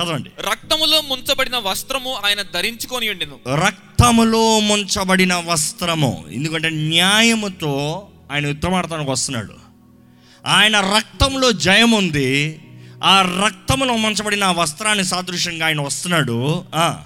చదవండి. 0.00 0.30
రక్తములో 0.50 1.00
ముంచబడిన 1.00 1.56
వస్త్రము 1.56 2.16
ఆయన 2.24 2.42
ధరించుకొని 2.42 3.10
ఉండెను. 3.10 3.38
రక్తములో 3.54 4.60
ముంచబడిన 4.60 5.34
వస్త్రము. 5.34 6.24
ఎందుకంటే 6.32 6.70
న్యాయముతో 6.70 8.08
ఆయన 8.32 8.46
యుద్ధమాడటానికి 8.46 9.10
వస్తున్నాడు. 9.10 9.54
ఆయన 10.46 10.80
రక్తంలో 10.80 11.52
జయం 11.52 11.90
ఉంది. 11.90 12.60
ఆ 13.04 13.42
రక్తములో 13.44 13.96
ముంచబడిన 13.96 14.46
వస్త్రాన్ని 14.46 15.04
సాదృశ్యంగా 15.04 15.66
ఆయన 15.66 15.80
వస్తున్నాడు. 15.80 16.64
ఆ, 16.74 17.00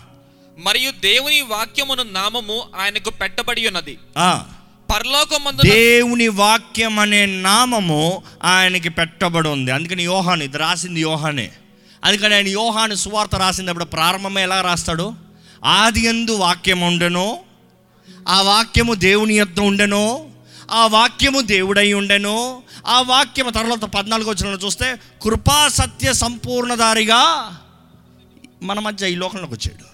మరియు 0.58 0.90
దేవుని 0.90 1.42
వాక్యమును 1.42 2.02
నామము 2.02 2.62
ఆయనకు 2.80 3.10
పెట్టబడి 3.10 3.66
ఉన్నది. 3.66 3.98
ఆ. 4.18 4.44
పరలోకమందు 4.94 5.62
దేవుని 5.62 6.28
వాక్యం 6.28 6.98
అనే 6.98 7.26
నామము 7.26 8.22
ఆయనకి 8.44 8.88
పెట్టబడి 8.88 9.48
ఉంది. 9.48 9.70
అందుకని 9.70 10.04
యోహాను 10.04 10.44
ఇది 10.44 10.58
రాసింది 10.58 11.00
యోహానే. 11.00 11.50
అందుకని 12.08 12.34
ఆయన 12.34 12.48
యోహాను 12.48 12.94
సువార్త 12.94 13.34
రాసినప్పుడు 13.34 13.84
ప్రారంభమే 13.84 14.42
ఎలా 14.42 14.60
రాస్తాడు? 14.60 15.14
ఆది 15.64 16.00
ఎందు 16.00 16.30
వాక్యం 16.30 16.80
ఉండెనో 16.80 17.38
ఆ 18.28 18.40
వాక్యము 18.40 18.94
దేవుని 18.94 19.34
యొద్ద 19.34 19.60
ఉండెనో 19.60 20.28
ఆ 20.70 20.86
వాక్యము 20.86 21.40
దేవుడై 21.40 21.92
ఉండెను 21.92 22.62
ఆ 22.86 23.00
వాక్యము 23.00 23.50
తర్వాత 23.50 23.84
పద్నాలుగు 23.84 24.30
వచ్చిన 24.30 24.58
చూస్తే 24.64 25.00
కృపా 25.22 25.68
సత్య 25.68 26.12
సంపూర్ణదారిగా 26.12 27.22
మన 28.62 28.78
మధ్య 28.78 29.12
ఈ 29.12 29.14
లోకంలోకి 29.14 29.52
వచ్చాడు. 29.52 29.84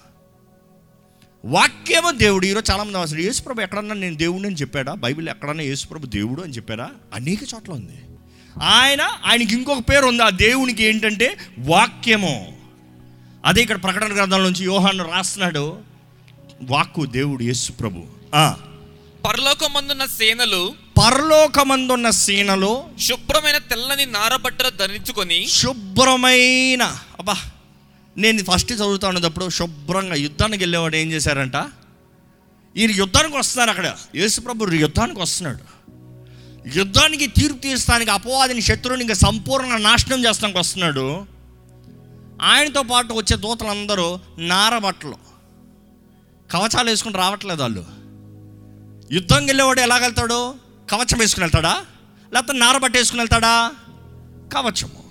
వాక్యము 1.47 2.11
దేవుడు 2.11 2.45
ఈరోజు 2.45 2.71
చాలామంది 2.71 2.97
అసలు 2.97 3.19
యేసుప్రభు 3.19 3.61
ఎక్కడన్నా 3.61 3.95
నేను 3.95 4.15
దేవుడు 4.15 4.47
అని 4.47 4.55
చెప్పాడా? 4.55 4.93
బైబిల్ 4.93 5.29
ఎక్కడన్నా 5.29 5.63
యేసుప్రభు 5.63 6.05
దేవుడు 6.05 6.41
అని 6.41 6.53
చెప్పాడా? 6.53 6.89
అనేక 7.13 7.39
చోట్ల 7.43 7.71
ఉంది. 7.71 8.14
ఆయన 8.63 9.01
ఆయనకి 9.25 9.53
ఇంకొక 9.53 9.79
పేరు 9.79 10.05
ఉంది. 10.05 10.23
ఆ 10.23 10.29
దేవునికి 10.29 10.83
ఏంటంటే 10.83 11.37
వాక్యము. 11.59 12.57
అదే 13.45 13.61
ఇక్కడ 13.61 13.83
ప్రకటన 13.83 14.15
గ్రంథాల 14.15 14.41
నుంచి 14.41 14.65
యోహాను 14.65 15.11
రాస్తున్నాడు. 15.11 15.79
వాక్కు 16.61 17.05
దేవుడు 17.05 17.43
యేసు 17.43 17.71
ప్రభు. 17.71 18.03
ఆ, 18.35 18.55
పరలోకమందున్న 19.25 20.05
సేనలు 20.05 20.73
పరలోకమందున్న 20.97 22.09
సీనలో 22.09 22.85
శుభ్రమైన 22.99 23.57
తెల్లని 23.57 24.05
నారబట్టలు 24.05 24.69
ధరించుకొని 24.69 25.47
శుభ్రమైన 25.47 26.83
అబ్బా 26.83 27.35
నేను 28.17 28.43
ఫస్ట్ 28.43 28.73
చదువుతా 28.73 29.07
ఉన్నప్పుడు 29.07 29.49
శుభ్రంగా 29.49 30.15
యుద్ధానికి 30.15 30.63
వెళ్ళేవాడు 30.63 30.95
ఏం 30.95 31.11
చేశారంట? 31.11 31.55
ఈయన 32.77 32.91
యుద్ధానికి 32.91 33.37
వస్తున్నారు 33.37 33.69
అక్కడ. 33.69 33.93
యేసుప్రభు 34.15 34.71
యుద్ధానికి 34.71 35.19
వస్తున్నాడు. 35.21 35.94
యుద్ధానికి 36.73 37.27
తీర్పు 37.27 37.57
తీర్చడానికి 37.57 38.11
అపవాదిని 38.11 38.61
శత్రువుని 38.61 39.01
ఇంకా 39.01 39.13
సంపూర్ణ 39.13 39.77
నాశనం 39.77 40.25
చేస్తానికి 40.25 40.59
వస్తున్నాడు. 40.59 41.25
ఆయనతో 42.41 42.81
పాటు 42.81 43.13
వచ్చే 43.13 43.37
దూతలందరూ 43.37 44.19
నారబట్టలు. 44.37 45.15
కవచాలు 46.51 46.89
వేసుకుని 46.89 47.17
రావట్లేదు 47.17 47.61
వాళ్ళు. 47.61 47.85
యుద్ధంకి 49.11 49.45
వెళ్ళేవాడు 49.45 49.79
ఎలా 49.79 49.97
వెళ్తాడు? 49.97 50.55
కవచం 50.89 51.17
వేసుకుని 51.19 51.43
వెళ్తాడా? 51.43 51.85
లేకపోతే 52.33 52.57
నారబట్ట 52.57 52.97
వేసుకుని 52.97 53.21
వెళ్తాడా? 53.21 53.71
కవచము. 54.53 55.03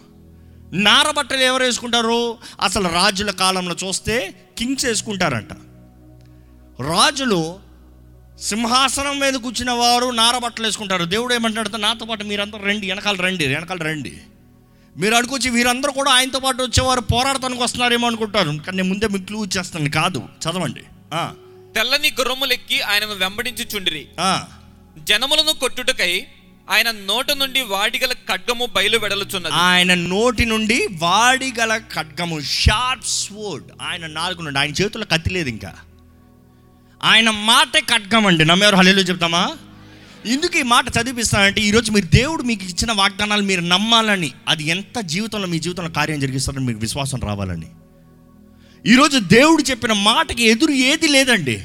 నారబట్టలు 0.72 1.38
ఎవరు 1.38 1.62
వేసుకుంటారు? 1.62 2.38
అసలు 2.60 2.88
రాజుల 2.88 3.30
కాలంలో 3.30 3.76
చూస్తే 3.86 4.46
కింగ్స్ 4.58 4.84
వేసుకుంటారంట. 4.84 5.52
రాజులు 6.82 7.58
సింహాసనం 8.40 9.20
మీద 9.20 9.34
కూర్చున్న 9.34 9.70
వారు 9.70 10.10
నారబట్టలు 10.10 10.66
వేసుకుంటారు. 10.66 11.04
దేవుడు 11.04 11.34
ఏమంటాడు 11.34 11.76
నాతో 11.76 12.06
పాటు 12.06 12.24
మీరందరూ 12.24 12.66
రండి 12.66 12.88
వెనకాల 12.88 13.16
రండి 13.16 13.46
వెనకాల 13.46 13.78
రండి. 13.78 14.18
మీరు 14.96 15.14
అడుకొచ్చి 15.14 15.50
వీరందరూ 15.50 15.92
కూడా 15.92 16.12
ఆయనతో 16.12 16.38
పాటు 16.38 16.62
వచ్చేవారు 16.62 17.00
పోరాడటానికి 17.00 17.62
వస్తున్నారేమో 17.62 18.06
అనుకుంటారు. 18.06 18.46
కానీ 18.46 18.76
నేను 18.76 18.88
ముందే 18.88 19.08
మీకు 19.08 19.24
క్లూ 19.24 19.44
ఇచ్చేస్తాను 19.44 19.90
కాదు 19.90 20.18
చదవండి. 20.18 20.80
తెల్లని 21.74 22.08
గుర్రములెక్కి 22.08 22.80
ఆయనను 22.80 23.14
వెంబడించుచుండిరి. 23.14 24.06
ఆ. 24.20 24.44
జనములను 24.98 25.52
కొట్టుటకై 25.52 26.26
ఆయన 26.70 26.90
నోట 26.90 27.32
నుండి 27.32 27.62
వాడిగల 27.62 28.12
ఖడ్గము 28.12 28.66
బయలు 28.66 28.98
వెడలుచున్నది 28.98 29.54
ఆయన 29.54 29.94
నోటి 29.94 30.44
నుండి 30.44 30.88
వాడిగల 30.92 31.76
ఖడ్గము 31.76 32.40
షార్ప్ 32.40 33.04
స్వోర్డ్ 33.06 33.66
ఆయన 33.82 34.06
నాలుగు 34.06 34.42
నుండి 34.42 34.58
ఆయన 34.58 34.70
చేతుల్లో 34.70 35.06
కత్తి 35.12 35.30
లేదు 35.30 35.48
ఇంకా. 35.48 35.74
ఆయన 37.04 37.30
మాటే 37.30 37.80
ఖడ్గం 37.80 38.26
అండి 38.26 38.44
నమ్మేవారు 38.44 38.76
హలేలు 38.76 39.00
చెప్తామా? 39.00 39.50
ఎందుకు 40.26 40.58
ఈ 40.58 40.62
మాట 40.62 40.84
చదివిస్తానంటే 40.88 41.60
ఈరోజు 41.60 41.92
మీరు 41.92 42.06
దేవుడు 42.06 42.42
మీకు 42.42 42.64
ఇచ్చిన 42.64 42.92
వాగ్దానాలు 42.92 43.42
మీరు 43.42 43.60
నమ్మాలని 43.60 44.32
అది 44.48 44.64
ఎంత 44.64 45.00
జీవితంలో 45.00 45.46
మీ 45.46 45.58
జీవితంలో 45.58 45.90
కార్యం 45.90 46.20
జరిగిస్తారని 46.20 46.64
మీకు 46.64 46.78
విశ్వాసం 46.78 47.20
రావాలని. 47.20 47.66
ఈరోజు 48.86 49.18
దేవుడు 49.18 49.62
చెప్పిన 49.62 49.92
మాటకి 49.92 50.42
ఎదురు 50.42 50.72
ఏది 50.72 51.08
లేదండి. 51.08 51.56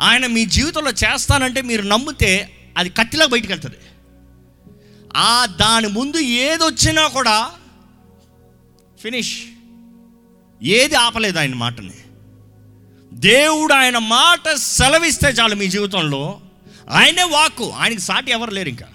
ఆయన 0.00 0.26
మీ 0.26 0.44
జీవితంలో 0.44 0.90
చేస్తానంటే 0.90 1.62
మీరు 1.62 1.82
నమ్మితే 1.82 2.50
అది 2.78 2.90
కత్తిలా 2.90 3.26
బయటకు 3.26 3.48
వెళ్తుంది. 3.48 3.76
ఆ 5.16 5.46
దాని 5.46 5.86
ముందు 5.86 6.16
ఏది 6.16 6.64
వచ్చినా 6.64 7.08
కూడా 7.08 7.50
ఫినిష్ 9.02 9.36
ఏది 10.62 10.94
ఆపలేదు 10.94 11.38
ఆయన 11.38 11.54
మాటని. 11.54 11.92
దేవుడు 13.14 13.74
ఆయన 13.74 13.98
మాట 13.98 14.54
సెలవిస్తే 14.54 15.28
చాలు 15.28 15.54
మీ 15.54 15.66
జీవితంలో. 15.68 16.40
ఆయనే 16.90 17.22
వాక్కు. 17.22 17.70
ఆయనకి 17.70 18.00
సాటి 18.00 18.30
ఎవరు 18.30 18.50
లేరు 18.50 18.68
ఇంకా. 18.68 18.88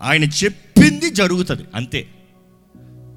ఆయన 0.00 0.24
చెప్పింది 0.24 1.10
జరుగుతుంది 1.10 1.62
అంతే. 1.74 2.06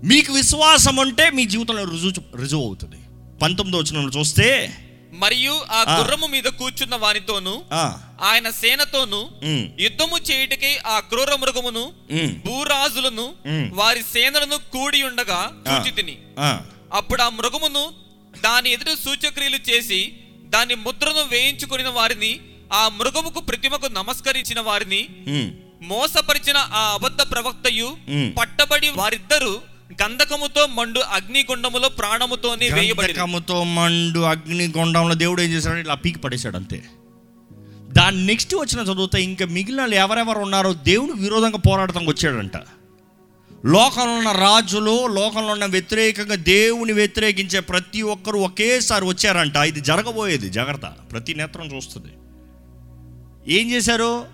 మీకు 0.03 0.33
విశ్వాసం 0.33 0.95
ఉంటే 0.95 1.29
మీ 1.29 1.45
జీవితంలో 1.45 1.83
రుజువు 1.83 2.37
రుజువు 2.37 2.65
అవుతుంది. 2.65 2.97
పంతొమ్మిదో 3.41 3.77
వచ్చిన 3.77 4.19
చూస్తే 4.19 4.77
మరియు 5.13 5.61
ఆ. 5.71 5.99
గుర్రము 5.99 6.27
మీద 6.27 6.43
కూర్చున్న 6.43 6.95
వానితోను 6.95 7.63
ఆ, 7.73 7.99
ఆయన 8.21 8.49
సేనతోను 8.49 9.19
యుద్ధము 9.79 10.17
చేయుటకై 10.17 10.77
ఆ 10.87 10.99
క్రూర 10.99 11.35
మృగమును 11.35 11.93
భూరాజులను. 12.45 13.33
వారి 13.73 14.03
సేనలను 14.03 14.57
కూడి 14.57 15.03
ఉండగా 15.03 15.51
చూచి 15.67 15.91
తిని 15.91 16.17
అప్పుడు 16.93 17.21
ఆ 17.21 17.29
మృగమును 17.29 18.04
దాని 18.45 18.69
ఎదుట 18.71 18.91
సూచక్రియలు 19.03 19.59
చేసి 19.69 19.99
దాని 20.45 20.75
ముద్రను 20.75 21.23
వేయించుకుని 21.31 21.91
వారిని 21.91 22.31
ఆ 22.73 22.89
మృగముకు 22.97 23.39
ప్రతిమకు 23.39 23.87
నమస్కరించిన 23.93 24.59
వారిని 24.59 25.01
మోసపరిచిన 25.81 26.57
ఆ 26.73 26.93
అబద్ధ 26.93 27.21
ప్రవక్తయు. 27.31 27.89
పట్టబడి 28.39 28.89
వారిద్దరూ 28.89 29.53
గంధకముతో 30.01 30.67
మండు 30.67 30.99
అగ్నిగుండములో 30.99 31.89
ప్రాణముతోనే 31.89 32.67
గంధకముతో 32.69 33.63
మండు 33.75 34.19
అగ్ని 34.25 34.67
గుండంలో 34.77 35.15
దేవుడు 35.15 35.41
ఏం 35.41 35.51
చేశాడు 35.51 35.79
ఇలా 35.79 35.95
పీకి 35.95 36.19
పడేశాడు 36.19 36.57
అంతే. 36.57 36.79
దాని 37.89 38.25
నెక్స్ట్ 38.25 38.55
వచ్చిన 38.55 38.81
చదివితే 38.81 39.23
ఇంకా 39.23 39.45
మిగిలిన 39.47 39.81
వాళ్ళు 39.81 39.95
ఎవరెవరు 39.95 40.39
ఉన్నారో 40.39 40.73
దేవుడు 40.83 41.13
విరోధంగా 41.13 41.59
పోరాడటానికి 41.67 42.11
వచ్చాడంట. 42.11 42.57
లోకంలో 43.65 44.13
ఉన్న 44.13 44.31
రాజులు 44.31 45.07
లోకంలో 45.07 45.47
ఉన్న 45.47 45.65
వ్యతిరేకంగా 45.65 46.35
దేవుని 46.35 46.93
వ్యతిరేకించే 46.93 47.59
ప్రతి 47.59 48.01
ఒక్కరు 48.01 48.37
ఒకేసారి 48.37 49.05
వచ్చారంట. 49.05 49.55
ఇది 49.55 49.79
జరగబోయేది. 49.79 50.49
జాగ్రత్త. 50.49 50.85
ప్రతి 51.11 51.33
నేత్రం 51.33 51.75
చూస్తుంది. 51.75 52.11
ఏం 53.53 53.71
చేశారు? 53.71 54.25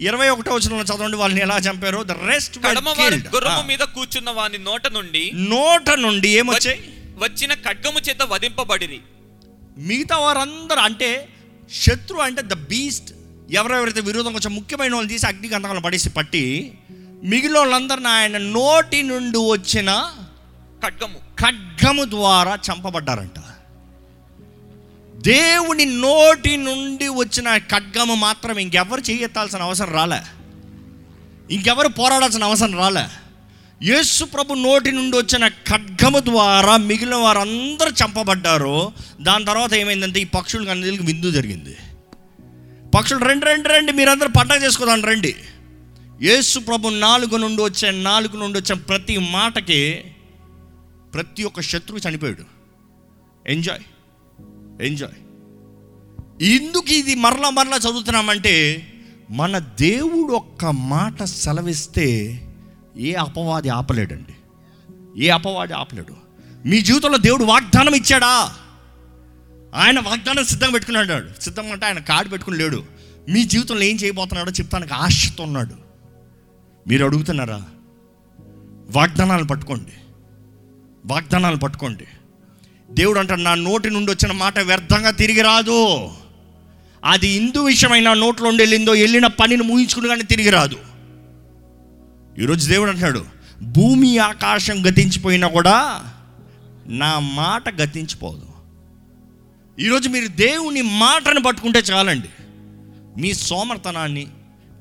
ఇరవై 0.00 0.28
ఒకటో 0.28 0.54
వచ్చిన 0.54 0.80
చదవండి. 0.80 1.16
వాళ్ళని 1.16 1.40
ఎలా 1.40 1.58
చంపారు? 1.58 2.02
ద 2.02 2.10
రెస్ట్ 2.10 2.58
గుర్రము 2.58 3.66
మీద 3.66 3.78
కూర్చున్న 3.78 4.30
వాని 4.30 4.58
నోట 4.58 4.86
నుండి 4.86 5.32
నోట 5.34 5.90
నుండి 5.90 6.28
ఏమొచ్చాయి? 6.28 6.94
వచ్చిన 7.16 7.54
ఖడ్గము 7.54 7.98
చేత 7.98 8.22
వధింపబడిరి. 8.22 9.00
మిగతా 9.78 10.18
వారందరూ 10.18 10.80
అంటే 10.80 11.28
శత్రు 11.72 12.16
అంటే 12.16 12.42
ద 12.42 12.52
బీస్ట్ 12.52 13.14
ఎవరెవరైతే 13.50 14.00
విరోధం 14.00 14.32
కొంచెం 14.32 14.54
ముఖ్యమైన 14.54 14.94
వాళ్ళు 14.94 15.08
తీసి 15.08 15.26
అగ్ని 15.26 15.48
గంధకాలను 15.48 15.82
పడేసి 15.82 16.10
పట్టి 16.10 16.78
మిగిలిన 17.24 17.58
వాళ్ళందరిని 17.58 18.08
ఆయన 18.08 18.38
నోటి 18.38 19.02
నుండి 19.02 19.38
వచ్చిన 19.38 20.10
ఖడ్గము. 20.84 21.18
ఖడ్గము 21.40 22.04
ద్వారా 22.04 22.58
చంపబడ్డారంట. 22.70 23.38
దేవుని 25.16 25.84
నోటి 25.84 26.56
నుండి 26.56 27.08
వచ్చిన 27.08 27.58
ఖడ్గము 27.58 28.14
మాత్రం 28.14 28.58
ఇంకెవరు 28.58 29.00
చేయెత్తాల్సిన 29.00 29.62
అవసరం 29.62 29.94
రాలే. 29.94 30.20
ఇంకెవరు 31.50 31.88
పోరాడాల్సిన 31.88 32.44
అవసరం 32.44 32.78
రాలే. 32.78 33.04
యేసు 33.82 34.24
ప్రభు 34.24 34.54
నోటి 34.54 34.92
నుండి 34.92 35.16
వచ్చిన 35.16 35.48
ఖడ్గము 35.48 36.18
ద్వారా 36.18 36.76
మిగిలిన 36.76 37.14
వారందరూ 37.14 37.90
చంపబడ్డారు. 37.90 38.92
దాని 39.20 39.44
తర్వాత 39.44 39.74
ఏమైందంటే 39.74 40.20
ఈ 40.20 40.24
పక్షులకు 40.24 40.70
అన్నిటికి 40.70 41.02
విందు 41.02 41.30
జరిగింది. 41.30 41.76
పక్షులు 42.94 43.24
రెండు 43.24 43.46
రెండు 43.46 43.68
రండి 43.68 43.92
మీరందరూ 43.92 44.28
పండగ 44.28 44.64
చేసుకోదాం 44.64 45.04
రండి. 45.04 45.36
యేసు 46.22 46.58
ప్రభు 46.58 46.88
నాలుగు 46.88 47.36
నుండి 47.36 47.62
వచ్చే 47.62 47.90
నాలుగు 47.90 48.36
నుండి 48.36 48.58
వచ్చే 48.58 48.74
ప్రతి 48.74 49.18
మాటకి 49.18 50.04
ప్రతి 51.14 51.44
ఒక్క 51.44 51.60
శత్రువు 51.60 52.08
చనిపోయాడు. 52.08 52.44
ఎంజాయ్ 53.48 53.82
ఎంజాయ్ 54.82 55.12
ఎందుకు 56.42 56.92
ఇది 56.92 57.14
మరలా 57.14 57.50
మరలా 57.50 57.76
చదువుతున్నామంటే 57.76 58.86
మన 59.30 59.58
దేవుడు 59.58 60.32
ఒక్క 60.32 60.64
మాట 60.64 61.24
సెలవిస్తే 61.24 62.40
ఏ 62.96 63.12
అపవాది 63.12 63.68
ఆపలేడండి. 63.68 64.34
ఏ 65.24 65.28
అపవాది 65.28 65.72
ఆపలేడు. 65.72 66.16
మీ 66.68 66.80
జీవితంలో 66.80 67.18
దేవుడు 67.18 67.44
వాగ్దానం 67.44 67.94
ఇచ్చాడా? 67.94 68.56
ఆయన 69.74 70.00
వాగ్దానం 70.00 70.44
సిద్ధం 70.44 70.72
పెట్టుకున్నాడు. 70.72 71.40
సిద్ధం 71.40 71.72
అంటే 71.72 71.86
ఆయన 71.86 71.98
కాడు 71.98 72.28
పెట్టుకుని 72.28 72.58
లేడు. 72.58 72.84
మీ 73.30 73.44
జీవితంలో 73.44 73.82
ఏం 73.82 73.96
చేయబోతున్నాడో 73.96 74.50
చెప్తానికి 74.50 74.94
ఆశతో 74.94 75.44
ఉన్నాడు. 75.44 75.83
మీరు 76.88 77.04
అడుగుతున్నారా? 77.04 77.62
వాగ్దానాలు 78.90 79.44
పట్టుకోండి. 79.44 79.92
వాగ్దానాలు 81.06 81.56
పట్టుకోండి. 81.56 82.04
దేవుడు 82.90 83.18
అంటాడు 83.18 83.40
నా 83.40 83.54
నోటి 83.54 83.90
నుండి 83.90 84.12
వచ్చిన 84.12 84.32
మాట 84.32 84.58
వ్యర్థంగా 84.58 85.10
తిరిగి 85.10 85.42
రాదు. 85.42 86.10
అది 87.04 87.28
ఇందు 87.28 87.64
విషయమైన 87.64 88.12
నోట్లో 88.12 88.48
ఉండి 88.48 88.62
వెళ్ళిందో 88.62 88.92
వెళ్ళిన 88.92 89.26
పనిని 89.26 89.62
ముగించుకుని 89.62 90.08
కానీ 90.08 90.22
తిరిగి 90.22 90.50
రాదు. 90.50 90.76
ఈరోజు 92.38 92.70
దేవుడు 92.70 92.90
అంటున్నాడు 92.90 93.24
భూమి 93.62 94.18
ఆకాశం 94.18 94.86
గతించిపోయినా 94.88 95.48
కూడా 95.48 96.04
నా 96.86 97.18
మాట 97.18 97.80
గతించిపోదు. 97.82 98.46
ఈరోజు 99.80 100.08
మీరు 100.08 100.26
దేవుని 100.26 100.82
మాటను 100.82 101.42
పట్టుకుంటే 101.42 101.78
చాలండి. 101.78 102.28
మీ 103.20 103.34
సోమర్తనాన్ని 103.34 104.26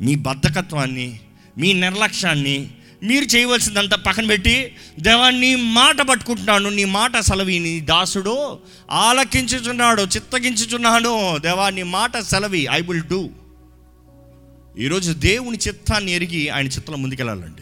మీ 0.01 0.15
బద్ధకత్వాన్ని 0.15 1.19
మీ 1.57 1.73
నిర్లక్ష్యాన్ని 1.73 2.69
మీరు 3.03 3.25
చేయవలసిందంతా 3.25 3.97
పక్కన 3.97 4.25
పెట్టి 4.25 4.75
దేవా 4.99 5.29
నీ 5.29 5.55
మాట 5.55 6.01
పట్టుకుంటున్నాను 6.01 6.69
నీ 6.69 6.85
మాట 6.85 7.19
సెలవి 7.19 7.59
నీ 7.59 7.79
దాసుడు 7.79 8.59
ఆలకించుచున్నాడు 8.91 10.01
చిత్తగించుచున్నాడు. 10.01 11.37
దేవా 11.37 11.69
నీ 11.69 11.83
మాట 11.83 12.17
సెలవి 12.17 12.67
ఐ 12.71 12.81
విల్ 12.81 13.01
డూ 13.01 13.29
ఈరోజు 14.79 15.11
దేవుని 15.11 15.57
చిత్తాన్ని 15.67 16.11
ఎరిగి 16.11 16.49
ఆయన 16.49 16.67
చిత్తంలో 16.67 16.97
ముందుకెళ్ళాలండి. 16.97 17.61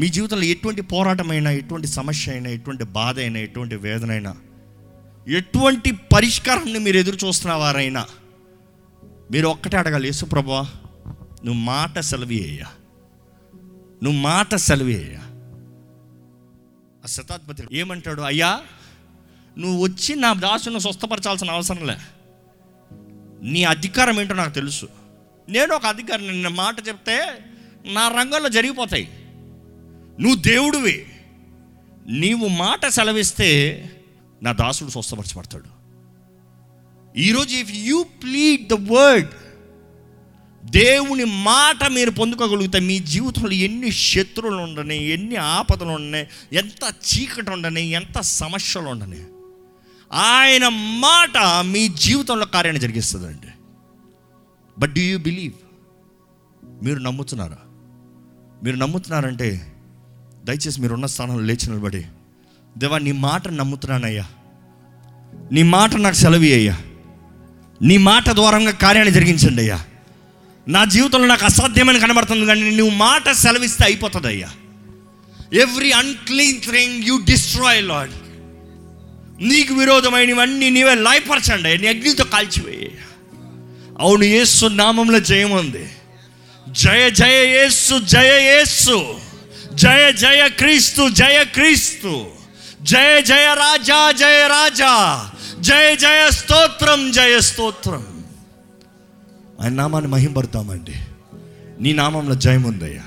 మీ 0.00 0.08
జీవితంలో 0.08 0.42
ఎటువంటి 0.44 0.82
పోరాటమైనా 0.82 1.50
ఎటువంటి 1.50 1.86
సమస్య 1.86 2.32
అయినా 2.32 2.50
ఎటువంటి 2.50 2.84
బాధ 2.84 3.18
అయినా 3.18 3.38
ఎటువంటి 3.40 3.76
వేదన 3.76 4.10
అయినా 4.10 4.36
ఎటువంటి 5.28 5.92
పరిష్కారాన్ని 6.14 6.78
మీరు 6.78 6.96
ఎదురు 6.96 7.26
చూస్తున్న 7.26 7.54
వారైనా 7.54 8.06
మీరు 9.30 9.48
ఒక్కటే 9.48 9.76
అడగాలి 9.76 10.06
యేసు 10.08 10.24
ప్రభా 10.24 10.60
నువ్వు 11.44 11.60
మాట 11.62 11.98
సెలవి 12.00 12.44
అయ్యా. 12.44 12.66
నువ్వు 14.02 14.20
మాట 14.20 14.54
సెలవి 14.54 15.16
ఆ 17.04 17.06
శతాధిపతి 17.06 17.62
ఏమంటాడు? 17.72 18.22
అయ్యా 18.22 18.60
నువ్వు 19.58 19.82
వచ్చి 19.82 20.16
నా 20.16 20.32
దాసును 20.32 20.78
స్వస్థపరచాల్సిన 20.78 21.50
అవసరం 21.50 21.86
లే. 21.86 21.96
నీ 23.42 23.64
అధికారం 23.64 24.20
ఏంటో 24.20 24.34
నాకు 24.34 24.54
తెలుసు. 24.54 24.88
నేను 25.48 25.74
ఒక 25.74 25.86
అధికారం 25.86 26.26
నిన్న 26.26 26.48
మాట 26.48 26.88
చెప్తే 26.88 27.38
నా 27.84 28.08
రంగంలో 28.08 28.48
జరిగిపోతాయి. 28.48 29.08
నువ్వు 30.20 30.34
దేవుడివి. 30.34 31.06
నీవు 32.08 32.48
మాట 32.48 32.86
సెలవిస్తే 32.86 33.82
నా 34.42 34.52
దాసుడు 34.52 34.90
స్వస్థపరచబడతాడు. 34.90 35.78
ఈరోజు 37.18 37.56
if 37.56 37.72
you 37.74 38.02
plead 38.02 38.68
the 38.68 38.72
word 38.72 39.28
దేవుని 40.70 41.24
మాట 41.24 41.84
మీరు 41.90 42.10
పొందుకోగలిగితే 42.10 42.80
మీ 42.80 42.98
జీవితంలో 42.98 43.50
ఎన్ని 43.50 43.92
శత్రువులు 43.92 44.56
ఉండని 44.56 45.04
ఎన్ని 45.04 45.36
ఆపదలు 45.36 45.88
ఉండని 45.88 46.26
ఎంత 46.56 46.92
చీకటి 46.92 47.50
ఉండని 47.50 47.82
ఎంత 47.82 48.20
సమస్యలు 48.20 48.86
ఉండని 48.86 49.24
ఆయన 50.12 50.68
మాట 50.98 51.64
మీ 51.64 51.88
జీవితంలో 51.88 52.46
కార్యాన్ని 52.46 52.80
జరిగిస్తుందండి. 52.80 53.46
బట్ 54.78 54.92
డూ 54.92 55.00
యూ 55.00 55.18
బిలీవ్ 55.18 55.52
మీరు 56.84 56.98
నమ్ముతున్నారా? 56.98 57.56
మీరు 58.62 58.76
నమ్ముతున్నారంటే 58.76 59.72
దయచేసి 60.44 60.80
మీరు 60.80 60.94
ఉన్న 60.94 61.06
స్థానంలో 61.06 61.40
లేచి 61.40 61.70
నిలబడి 61.70 62.06
దేవా 62.78 62.98
నీ 62.98 63.12
మాట 63.12 63.48
నమ్ముతున్నానయ్యా. 63.48 64.26
నీ 65.52 65.62
మాట 65.62 65.94
నాకు 65.94 66.16
సెలవి 66.16 66.52
అయ్యా 66.52 66.78
నీ 67.82 67.96
మాట 67.96 68.30
ద్వారంగా 68.30 68.70
కార్యాన్ని 68.70 69.14
జరిగించండి 69.14 69.62
అయ్యా. 69.62 69.84
నా 70.68 70.84
జీవితంలో 70.84 71.26
నాకు 71.26 71.44
అసాధ్యమని 71.44 72.00
కనబడుతుంది 72.00 72.46
కానీ 72.46 72.70
నువ్వు 72.76 72.94
మాట 72.94 73.30
సెలవిస్తే 73.30 73.84
అయిపోతుంది 73.84 74.26
అయ్యా 74.26 74.48
every 75.52 75.90
unclean 75.90 76.60
thing 76.60 77.04
you 77.04 77.18
destroy 77.18 77.84
Lord 77.84 78.10
నీకు 79.40 79.74
విరోధమైనవన్నీ 79.74 80.70
నీవే 80.70 80.94
లాయపరచండి 80.94 81.78
నీ 81.78 81.86
అగ్నితో 81.86 82.24
కాల్చివేయ. 82.24 82.88
అవును 84.00 84.24
ఏసు 84.24 84.66
నామంలో 84.66 85.20
జయం 85.20 85.50
ఉంది. 85.50 85.90
జయ 86.68 87.10
జయ 87.10 87.58
యేసు 87.58 87.98
జయ 87.98 88.42
యేసు. 88.42 89.20
జయ 89.74 90.12
జయ 90.12 90.48
క్రీస్తు 90.48 91.08
జయ 91.08 91.44
క్రీస్తు. 91.44 92.26
జయ 92.82 93.22
జయ 93.22 93.54
రాజా 93.54 94.10
జయ 94.10 94.46
రాజా. 94.46 95.30
జయ 95.60 95.96
జయ 95.96 96.30
స్తోత్రం 96.30 97.10
జయ 97.10 97.40
స్తోత్రం. 97.40 98.17
ఆయన 99.60 99.72
నామాన్ని 99.72 100.10
మహింపడతామండి 100.10 100.92
నీ 101.80 101.92
నామంలో 101.92 102.34
జయం 102.34 102.62
ఉందయ్యా. 102.62 103.02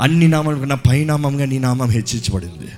అన్ని 0.00 0.28
నామాల 0.28 0.54
కన్నా 0.54 0.74
పైనామంగా 0.74 1.44
నీ 1.44 1.58
నామం 1.58 1.90
హెచ్చించబడింది. 1.90 2.72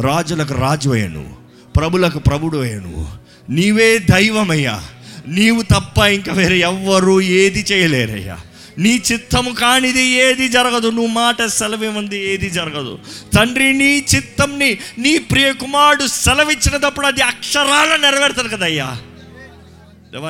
రాజులకు 0.00 0.54
రాజు 0.54 0.90
అయ్యాను 0.90 1.36
ప్రభులకు 1.76 2.18
ప్రభుడు 2.18 2.58
అయ్యాను 2.58 3.12
నీవే 3.50 3.98
దైవమయ్యా. 3.98 4.82
నీవు 5.26 5.62
తప్ప 5.62 5.98
ఇంకా 5.98 6.32
వేరే 6.32 6.58
ఎవ్వరూ 6.58 7.20
ఏది 7.20 7.66
చేయలేరయ్యా. 7.72 8.38
నీ 8.78 9.02
చిత్తము 9.12 9.50
కానిది 9.50 10.02
ఏది 10.02 10.48
జరగదు. 10.48 10.88
నువ్వు 10.88 11.06
మాట 11.06 11.44
సెలవేమంది 11.46 12.32
ఏది 12.32 12.50
జరగదు. 12.50 12.98
తండ్రి 13.34 13.72
నీ 13.72 14.04
చిత్తంని 14.16 14.78
నీ 14.98 15.18
ప్రియ 15.18 15.52
కుమారుడు 15.52 16.06
సెలవిచ్చినప్పుడు 16.06 17.06
అది 17.06 17.20
అక్షరాల 17.20 17.98
నెరవేరుతుంది 18.02 18.48
కదయ్యా. 18.48 18.98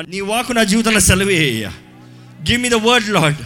నీ 0.07 0.19
వాకు 0.19 0.53
నా 0.53 0.63
జీవితంలో 0.63 0.99
సెలవే 0.99 1.37
అయ్యా 1.37 1.73
give 2.49 2.61
me 2.61 2.69
the 2.69 2.73
word 2.73 3.09
Lord 3.09 3.41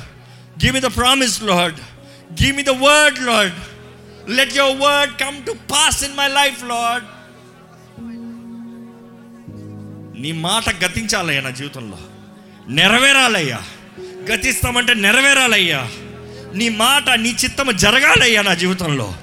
give 0.65 0.73
me 0.73 0.79
the 0.79 0.83
promise 0.83 1.43
Lord 1.43 1.75
give 2.43 2.57
me 2.57 2.63
the 2.63 2.69
word 2.69 3.19
Lord 3.25 3.53
let 4.29 4.57
your 4.57 4.77
word 4.77 5.13
come 5.13 5.45
to 5.45 5.51
pass 5.71 6.03
in 6.03 6.17
my 6.17 6.27
life 6.27 6.63
Lord 6.63 7.03
నీ 10.21 10.31
మాట 10.31 10.85
గతించాలయ్యా 10.85 11.41
నా 11.41 11.49
జీవితంలో. 11.49 11.97
నెరవేరాలయ్యా. 12.67 13.61
గతిస్తామంటే 14.31 14.93
నెరవేరాలయ్యా. 14.93 15.89
నీ 16.53 16.69
మాట 16.69 17.09
నీ 17.09 17.35
చిత్తము 17.43 17.71
జరగాలయ్యా 17.71 18.41
నా 18.41 18.53
జీవితంలో. 18.53 19.15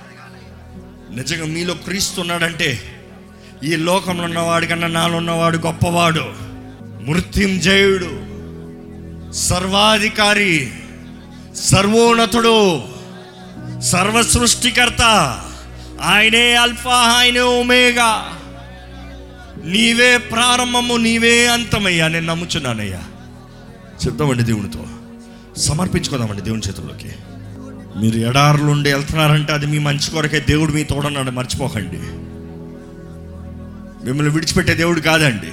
నిజంగా 1.11 1.45
మీలో 1.45 1.75
క్రీస్తు 1.75 2.21
ఉన్నాడంటే 2.21 3.01
ఈ 3.65 3.77
లోకంలో 3.77 4.25
ఉన్నవాడి 4.25 4.67
కన్నా 4.67 4.87
నాలో 4.87 5.17
ఉన్నవాడు 5.17 5.59
గొప్పవాడు. 5.59 6.33
మృత్యుంజయుడు. 7.11 8.24
సర్వాధికారి 9.35 10.73
సర్వోన్నతుడు 11.55 12.83
సర్వ 13.81 14.23
సృష్టికర్త 14.23 15.03
ఆయనే 16.03 16.55
అల్ఫా 16.55 16.95
ఆయనే 16.95 17.41
ఒమేగా. 17.41 18.41
నీవే 19.65 20.19
ప్రారంభము 20.19 20.97
నీవే 20.97 21.47
అంతమయ్యా. 21.47 22.09
నేను 22.09 22.27
నమ్ముచున్నానయ్యా. 22.27 23.01
చెప్దామండి 24.07 24.43
దేవునితో. 24.43 24.87
సమర్పించుకుందామండి 25.57 26.43
దేవుని 26.43 26.63
చేతుల్లోకి. 26.69 27.13
మీరు 28.03 28.29
ఎడారులుండి 28.29 28.93
వెళ్తున్నారంటే 28.93 29.53
అది 29.53 29.67
మీ 29.67 29.79
మంచి 29.79 30.11
కొరకే 30.11 30.41
దేవుడు 30.41 30.73
మీ 30.73 30.85
తోడన్నాడు 30.85 31.31
మర్చిపోకండి. 31.31 31.99
మిమ్మల్ని 34.07 34.33
విడిచిపెట్టే 34.33 34.75
దేవుడు 34.75 35.01
కాదండి. 35.01 35.53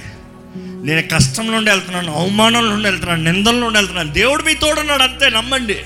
నేను 0.82 1.02
కష్టం 1.02 1.46
నుండి 1.46 1.70
వెళ్తున్నాను 1.70 2.14
అవమానం 2.14 2.68
నుండి 2.68 2.88
వెళ్తున్నాను 2.88 3.32
నిందల 3.32 3.54
నుండి 3.54 3.78
వెళ్తున్నాను. 3.78 4.12
దేవుడు 4.12 4.42
మీ 4.42 4.54
తోడున్నాడు 4.54 5.02
అంతే 5.02 5.30
నమ్మండి. 5.30 5.78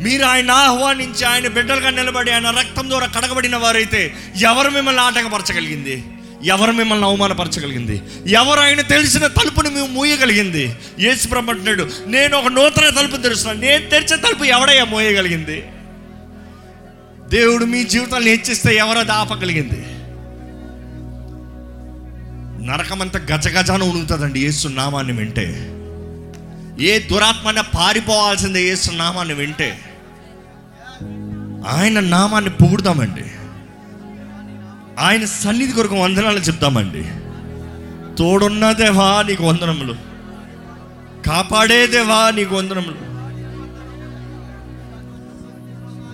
మీరు 0.00 0.24
ఆయన 0.24 0.50
ఆహ్వానించి 0.50 1.24
ఆయన 1.24 1.48
బిడ్డలుగా 1.48 1.90
నిలబడి 1.90 2.30
ఆయన 2.30 2.50
రక్తం 2.50 2.90
ద్వారా 2.90 3.06
కడగబడిన 3.06 3.56
వారైతే 3.56 4.14
ఎవరు 4.36 4.70
మిమ్మల్ని 4.70 5.02
ఆటంకపరచగలిగింది? 5.02 6.04
ఎవరు 6.44 6.72
మిమ్మల్ని 6.72 7.06
అవమానపరచగలిగింది? 7.06 8.02
ఎవరు 8.26 8.60
ఆయన 8.60 8.80
తెలిసిన 8.80 9.26
తలుపుని 9.26 9.70
మేము 9.70 9.86
మూయగలిగింది? 9.86 10.72
యేసు 11.00 11.28
బ్రహ్మంటున్నాడు 11.28 11.90
నేను 12.06 12.38
ఒక 12.38 12.46
నూతన 12.46 12.88
తలుపు 12.88 13.16
తెరుస్తున్నాను. 13.16 13.60
నేను 13.60 13.90
తెరిచే 13.90 14.16
తలుపు 14.16 14.44
ఎవడయ్యా 14.44 14.84
మోయగలిగింది? 14.84 15.64
దేవుడు 17.28 17.64
మీ 17.64 17.84
జీవితాన్ని 17.84 18.30
హెచ్చిస్తే 18.30 18.76
ఎవరో 18.76 19.02
దాపగలిగింది 19.02 19.74
ఆపగలిగింది? 19.74 19.97
నరకమంతా 22.68 23.18
గజగజాన 23.18 23.82
ఉణుగుతుందండి 23.82 24.40
యేసు 24.40 24.68
నామాన్ని 24.68 25.12
వింటే. 25.12 25.74
ఏ 26.80 26.98
దురాత్మన 26.98 27.60
పారిపోవాల్సిందే 27.60 28.62
యేసు 28.62 28.92
నామాన్ని 28.92 29.34
వింటే. 29.34 29.80
ఆయన 31.68 32.00
నామాన్ని 32.00 32.50
పొగుడదామండి. 32.50 33.24
ఆయన 34.98 35.24
సన్నిధి 35.24 35.72
కొరకు 35.72 35.94
వందనాలు 35.94 36.38
చెప్తామండి 36.38 37.04
తోడున్న 38.16 38.72
దేవా 38.72 39.22
నీకు 39.22 39.44
వందనములు. 39.44 39.92
కాపాడే 41.28 41.86
దేవా 41.86 42.30
నీకు 42.30 42.56
వందనములు. 42.56 43.08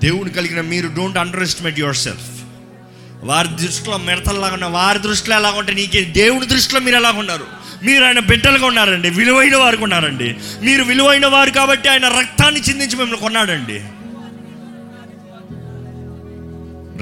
దేవుని 0.05 0.31
కలిగిన 0.31 0.61
మీరు 0.61 0.89
don't 0.97 1.19
under 1.19 1.43
estimate 1.43 1.79
your 1.79 1.97
self 1.97 2.34
వారి 3.25 3.49
దృష్టిలో 3.49 3.99
మిడతల్లాగా 3.99 4.55
ఉన్న 4.55 4.65
వారి 4.65 4.99
దృష్టిలో 4.99 5.37
ఎలా 5.37 5.51
ఉంటే 5.51 5.75
నీకే 5.75 6.05
దేవుని 6.05 6.47
దృష్టిలో 6.47 6.81
మీరు 6.81 6.97
ఎలాగ 6.97 7.19
ఉన్నారు 7.19 7.47
మీరు 7.83 8.05
ఆయన 8.05 8.19
బిడ్డలుగా 8.19 8.67
ఉన్నారండి 8.67 9.11
విలువైన 9.11 9.57
వారు 9.57 9.77
ఉన్నారండి. 9.77 10.37
మీరు 10.63 10.83
విలువైన 10.85 11.27
వారు 11.27 11.51
కాబట్టి 11.51 11.89
ఆయన 11.89 12.09
రక్తాన్ని 12.09 12.61
చిందించి 12.61 12.97
మిమ్మల్ని 12.97 13.17
కొన్నాడండి. 13.17 13.79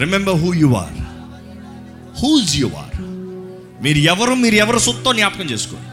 Remember 0.01 0.35
who 0.35 0.55
you 0.55 0.75
are 0.75 0.99
whose 2.23 2.57
you 2.57 2.67
are 2.67 3.03
మీరు 3.83 3.99
ఎవరు 3.99 4.35
మీరు 4.35 4.55
ఎవరు 4.55 4.79
సొత్తో 4.79 5.13
జ్ఞాపకం 5.13 5.45
చేసుకోండి. 5.45 5.89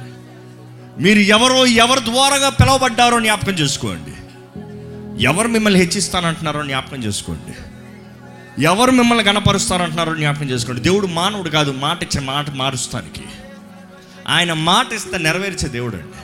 మీరు 1.04 1.20
ఎవరో 1.20 1.66
ఎవరి 1.66 2.00
ద్వారాగా 2.00 2.50
పిలవబడ్డారో 2.50 3.20
జ్ఞాపకం 3.20 3.54
చేసుకోండి. 3.54 4.14
ఎవరు 5.24 5.48
మిమ్మల్ని 5.48 5.80
హెచ్చిస్తానంటున్నారో 5.80 6.64
జ్ఞాపకం 6.64 7.04
చేసుకోండి. 7.04 7.69
ఎవరు 8.62 8.92
మిమ్మల్ని 8.92 9.24
గణపరుస్తారంటున్నారో 9.24 10.16
జ్ఞాపకం 10.16 10.50
చేసుకోండి. 10.50 10.82
దేవుడు 10.82 11.08
మానవుడు 11.08 11.50
కాదు 11.50 11.72
మాట 11.72 12.04
ఇచ్చే 12.04 12.22
మాట 12.22 12.50
మారుస్తానికి. 12.50 13.22
ఆయన 14.28 14.54
మాట 14.54 14.94
ఇస్తే 14.94 15.18
నెరవేర్చే 15.18 15.70
దేవుడు 15.70 15.96
అండి 15.96 16.18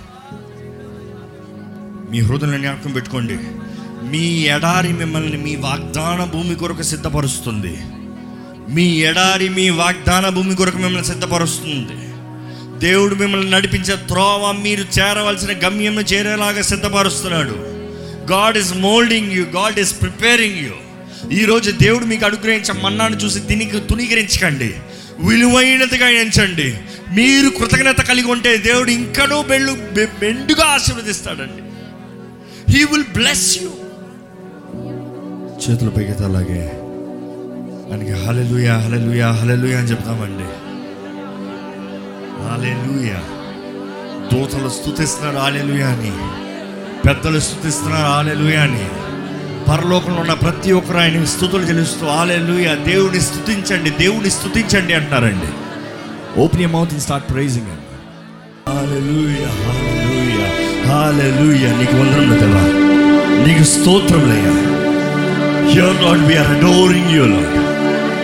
మీ 2.12 2.22
హృదయంలో 2.22 2.58
జ్ఞాపకం 2.58 2.92
పెట్టుకోండి. 2.92 3.38
మీ 4.04 4.28
ఎడారి 4.28 4.94
మిమ్మల్ని 4.94 5.38
మీ 5.38 5.56
వాగ్దాన 5.56 6.24
భూమి 6.24 6.56
కొరకు 6.56 6.82
సిద్ధపరుస్తుంది. 6.82 7.78
మీ 8.70 8.84
ఎడారి 8.84 9.50
మీ 9.50 9.70
వాగ్దాన 9.70 10.30
భూమి 10.30 10.56
కొరకు 10.56 10.78
మిమ్మల్ని 10.78 11.06
సిద్ధపరుస్తుంది. 11.06 11.96
దేవుడు 12.80 13.16
మిమ్మల్ని 13.16 13.50
నడిపించే 13.50 13.96
త్రోవ 13.96 14.52
మీరు 14.52 14.86
చేరవలసిన 15.00 15.68
గమ్యం 15.68 16.00
చేరేలాగా 16.00 16.62
సిద్ధపరుస్తున్నాడు. 16.62 17.56
God 18.32 18.58
is 18.58 18.74
moulding 18.74 19.32
you 19.32 19.46
God 19.46 19.80
is 19.80 20.02
preparing 20.02 20.60
you 20.60 20.72
ఈరోజు 21.32 21.72
దేవుడు 21.72 22.06
మీకు 22.06 22.26
అనుగ్రహించే 22.26 22.82
మన్నాను 22.82 23.16
చూసి 23.16 23.40
తినికి 23.40 23.80
తునీకరించకండి 23.80 24.76
విలువైనదిగా 25.20 26.10
ఎంచండి. 26.10 26.78
మీరు 27.16 27.50
కృతజ్ఞత 27.50 28.02
కలిగి 28.02 28.32
ఉంటే 28.32 28.58
దేవుడు 28.58 28.92
ఇంకనూ 28.92 29.42
బెళ్ళు 29.42 29.72
మెండుగా 29.72 30.66
ఆశీర్వదిస్తాడండి. 30.66 31.62
హీ 32.72 32.84
విల్ 32.84 33.04
బ్లెస్ 33.04 33.60
యూ 33.64 33.70
చేతుల 35.62 35.90
పైకి 35.90 36.24
అలాగే. 36.24 36.72
మనకి 37.92 38.12
హలెలుయా 38.12 38.78
హలెలుయా 38.78 39.32
హలెలుయా 39.32 39.80
అని 39.80 39.90
చెప్తామండి. 39.90 40.50
హలెలుయా 42.44 43.24
దూతలు 44.34 44.70
స్థుతిస్తున్నారు 44.70 45.38
ఆలెలుయా 45.38 45.88
అని 45.88 46.12
పెద్దలు 47.08 47.40
స్థుతిస్తున్నారు 47.40 48.06
ఆలెలుయా 48.06 48.62
అని 48.64 48.88
పరలోకంలో 49.68 50.20
ఉన్న 50.22 50.34
ప్రతి 50.42 50.72
ఒక్కరు 50.72 51.00
ఆయన 51.00 51.24
స్థుతులు 51.32 51.64
చెల్లిస్తూ 51.70 52.06
హల్లెలూయా 52.12 52.74
దేవుని 52.88 53.22
స్థుతించండి 53.22 53.92
దేవుని 54.00 54.30
స్థుతించండి 54.30 54.94
అంటారండి 54.94 55.50
open 56.40 56.62
your 56.62 56.72
mouth 56.72 56.96
start 57.00 57.28
praising 57.32 57.72
నీకు 61.80 61.96
వందనములు 61.96 62.36
దేవా 62.36 62.64
నీకు 63.46 63.64
స్తోత్రములయ్యా 63.66 64.54
here 65.72 65.98
Lord 66.04 66.26
we 66.28 66.36
are 66.38 66.52
adoring 66.56 67.12
you 67.12 67.26
Lord 67.26 67.56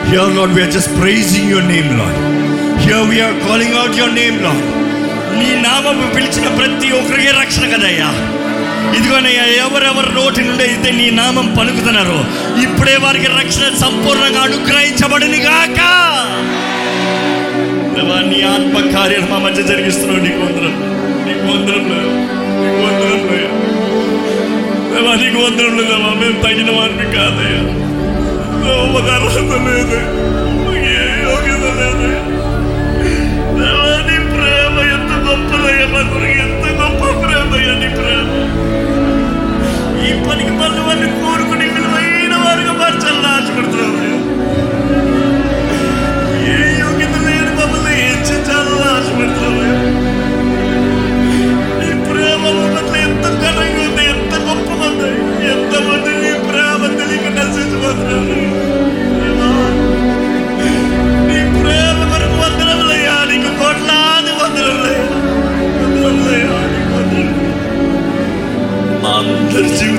here 0.10 0.34
Lord 0.36 0.54
we 0.54 0.62
are 0.62 0.72
just 0.72 0.94
praising 1.02 1.50
your 1.52 1.68
name 1.68 1.90
Lord 2.00 2.20
here 2.84 3.08
we 3.10 3.20
are 3.22 3.38
calling 3.48 3.76
out 3.76 3.98
your 3.98 4.16
name 4.16 4.38
Lord 4.44 4.68
నీ 5.40 5.50
నామము 5.64 6.06
పిలిచిన 6.16 6.48
ప్రతి 6.58 6.88
ఒక్కరికి 6.92 7.32
రక్షణ 7.38 7.66
కదయ్యా. 7.74 8.10
ఇదిగోనయ్యా 8.98 9.46
ఎవరెవరు 9.66 10.12
నోటి 10.16 10.42
నుండి 10.42 10.64
అయితే 10.64 10.90
నీ 10.92 11.08
నామం 11.20 11.48
పలుకుతున్నారు 11.58 12.18
ఇప్పుడే 12.64 12.96
వారికి 12.98 13.30
రక్షణ 13.40 13.66
సంపూర్ణంగా 13.78 14.42
అనుగ్రహించబడిని 14.42 15.40
గాక. 15.46 15.80
దేవా, 17.96 18.18
నీ 18.30 18.40
ఆత్మ 18.52 18.76
కార్యం 18.94 19.26
మా 19.32 19.38
మధ్య 19.38 19.62
జరిగిస్తున్నావు 19.64 20.22
నీకు 20.26 20.42
వందరం 20.46 20.76
నీకు 21.26 21.46
వందరం 21.52 21.86
నీకు 22.62 22.80
వందరం 22.86 23.22
దేవా, 24.92 25.14
నీకు 25.16 25.40
వందరం 25.46 25.74
లేదమ్మా 25.80 26.12
మేము 26.22 26.38
తగిన 26.44 26.70
వారిని 26.78 27.08
కాదయ్యా. 27.16 27.62
ఉపకారం 28.84 29.30
లేదు 29.68 30.00
ఈ 40.40 41.41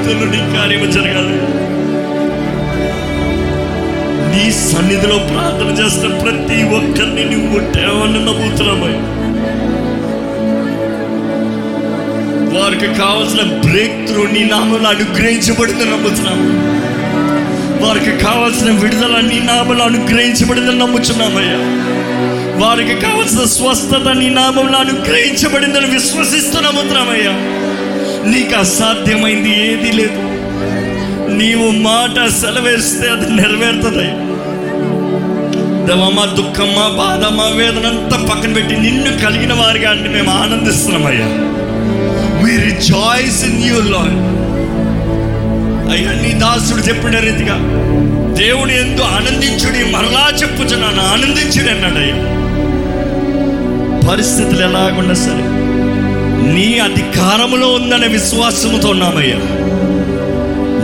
జీవితంలో 0.03 0.27
నీ 0.35 0.41
కార్యము 0.55 0.87
జరగాలి. 0.93 1.37
నీ 4.31 4.45
సన్నిధిలో 4.61 5.17
ప్రార్థన 5.29 5.71
చేస్తున్న 5.81 6.15
ప్రతి 6.23 6.59
ఒక్కరిని 6.79 7.25
నువ్వు 7.31 7.49
ముట్టావని 7.53 8.21
నమ్ముతున్నామయ్య 8.27 8.99
వారికి 12.55 12.89
కావాల్సిన 12.99 13.43
బ్రేక్ 13.65 13.99
త్రూ 14.09 14.23
నీ 14.27 14.43
నామలు 14.45 14.89
అనుగ్రహించబడింది 14.89 15.85
నమ్ముతున్నాము 15.85 16.49
వారికి 17.85 18.13
కావాల్సిన 18.25 18.71
విడుదల 18.83 19.17
నీ 19.31 19.39
నామలు 19.47 19.83
అనుగ్రహించబడిందని 19.83 20.79
నమ్ముచున్నామయ్యా 20.79 21.59
వారికి 22.63 22.95
కావాల్సిన 23.07 23.45
స్వస్థత 23.57 24.09
నీ 24.19 24.29
నామంలో 24.41 24.79
అనుగ్రహించబడిందని 24.79 25.89
విశ్వసిస్తూ 25.95 26.59
నమ్ముతున్నామయ్యా 26.61 27.35
నీకు 28.25 28.55
అసాధ్యమైంది 28.57 29.51
ఏది 29.65 29.91
లేదు. 29.93 30.21
నీవు 31.37 31.71
మాట 31.83 32.27
సెలవేస్తే 32.41 33.07
అది 33.09 33.27
నెరవేరుతుంది. 33.33 34.09
దేవా, 35.87 36.09
మా 36.09 36.25
దుఃఖం 36.39 36.69
మా 36.77 36.87
బాధ 36.99 37.23
మా 37.39 37.47
వేదన 37.57 37.87
అంతా 37.87 38.17
పక్కన 38.29 38.53
పెట్టి 38.55 38.75
నిన్ను 38.77 39.11
కలిగిన 39.23 39.53
వారిగా 39.53 39.91
అంటే 39.91 40.09
మేము 40.09 40.31
ఆనందిస్తున్నామయ్యా 40.43 41.29
we 42.43 42.53
rejoice 42.67 43.41
in 43.49 43.63
you 43.65 43.79
Lord 43.89 44.19
అయ్యా 45.93 46.13
నీ 46.23 46.31
దాసుడు 46.39 46.83
చెప్పిన 46.89 47.19
రీతిగా 47.21 47.57
దేవుని 48.37 48.75
ఎందు 48.75 49.03
ఆనందించుడి 49.17 49.81
మరలా 49.91 50.25
చెప్పుచున్నాను 50.41 51.03
ఆనందించుడు 51.13 51.71
అన్నాడు 51.71 51.99
అయ్యా. 51.99 52.19
పరిస్థితులు 54.09 54.63
ఎలాగున్నా 54.63 55.17
సరే 55.25 55.45
నీ 56.55 56.69
అధికారంలో 56.83 57.69
ఉందనే 57.73 58.07
విశ్వాసముతో 58.07 58.89
ఉన్నామయ్యా. 58.89 59.39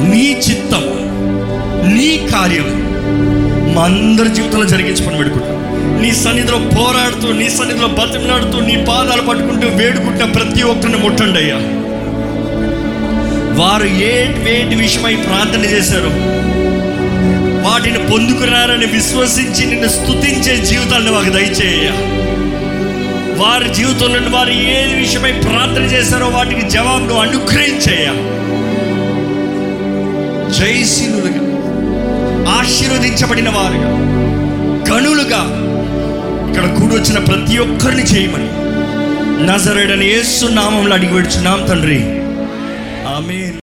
నీ 0.08 0.36
చిత్తం 0.50 0.84
నీ 1.94 2.28
కార్యం 2.32 2.68
మా 3.74 3.82
అందరి 3.82 4.28
జీవితంలో 4.28 4.66
జరిగించి 4.66 5.06
పని 5.06 5.18
నీ 6.02 6.14
సన్నిధిలో 6.14 6.58
పోరాడుతూ 6.58 7.32
నీ 7.32 7.50
సన్నిధిలో 7.50 7.88
బతిమలాడుతూ 7.88 8.60
నీ 8.60 8.84
పాదాలు 8.88 9.22
పట్టుకుంటూ 9.22 9.68
వేడుకుంటున్న 9.68 10.32
ప్రతి 10.32 10.62
ఒక్కరిని 10.62 10.98
ముట్టండి 10.98 11.38
అయ్యా. 11.38 11.58
వారు 13.58 13.84
ఏంటి 13.84 14.40
వేటి 14.40 14.74
విషయమై 14.74 15.16
ప్రార్థన 15.16 15.64
చేశారు 15.64 16.10
వాటిని 17.68 17.98
పొందుకున్నారని 18.12 18.86
విశ్వసించి 18.86 19.66
నిన్ను 19.66 19.88
స్తుతించే 19.88 20.56
జీవితాన్ని 20.64 21.10
మాకు 21.10 21.30
దయచేయ 21.30 21.88
వారి 23.38 23.74
జీవితంలో 23.74 24.30
వారు 24.30 24.50
ఏ 24.50 24.94
విషయమై 24.94 25.32
ప్రార్థన 25.32 25.82
చేశారో 25.82 26.28
వాటికి 26.28 26.70
జవాబును 26.70 27.14
అనుగ్రహించేయ 27.14 28.06
జయశీలుగా 30.58 31.42
ఆశీర్వదించబడిన 32.58 33.48
వారుగా 33.48 33.90
గనులుగా 34.90 35.42
ఇక్కడ 36.48 36.78
కూడొచ్చిన 36.78 37.18
ప్రతి 37.18 37.58
ఒక్కరిని 37.58 38.02
చేయమని 38.02 38.48
నజరేడని 39.46 40.10
ఏసు 40.10 40.46
నామంలో 40.46 40.94
అడిగి 40.94 41.12
పెడుచున్నాం 41.12 41.66
తండ్రి. 41.68 42.00
ఆమె 43.16 43.52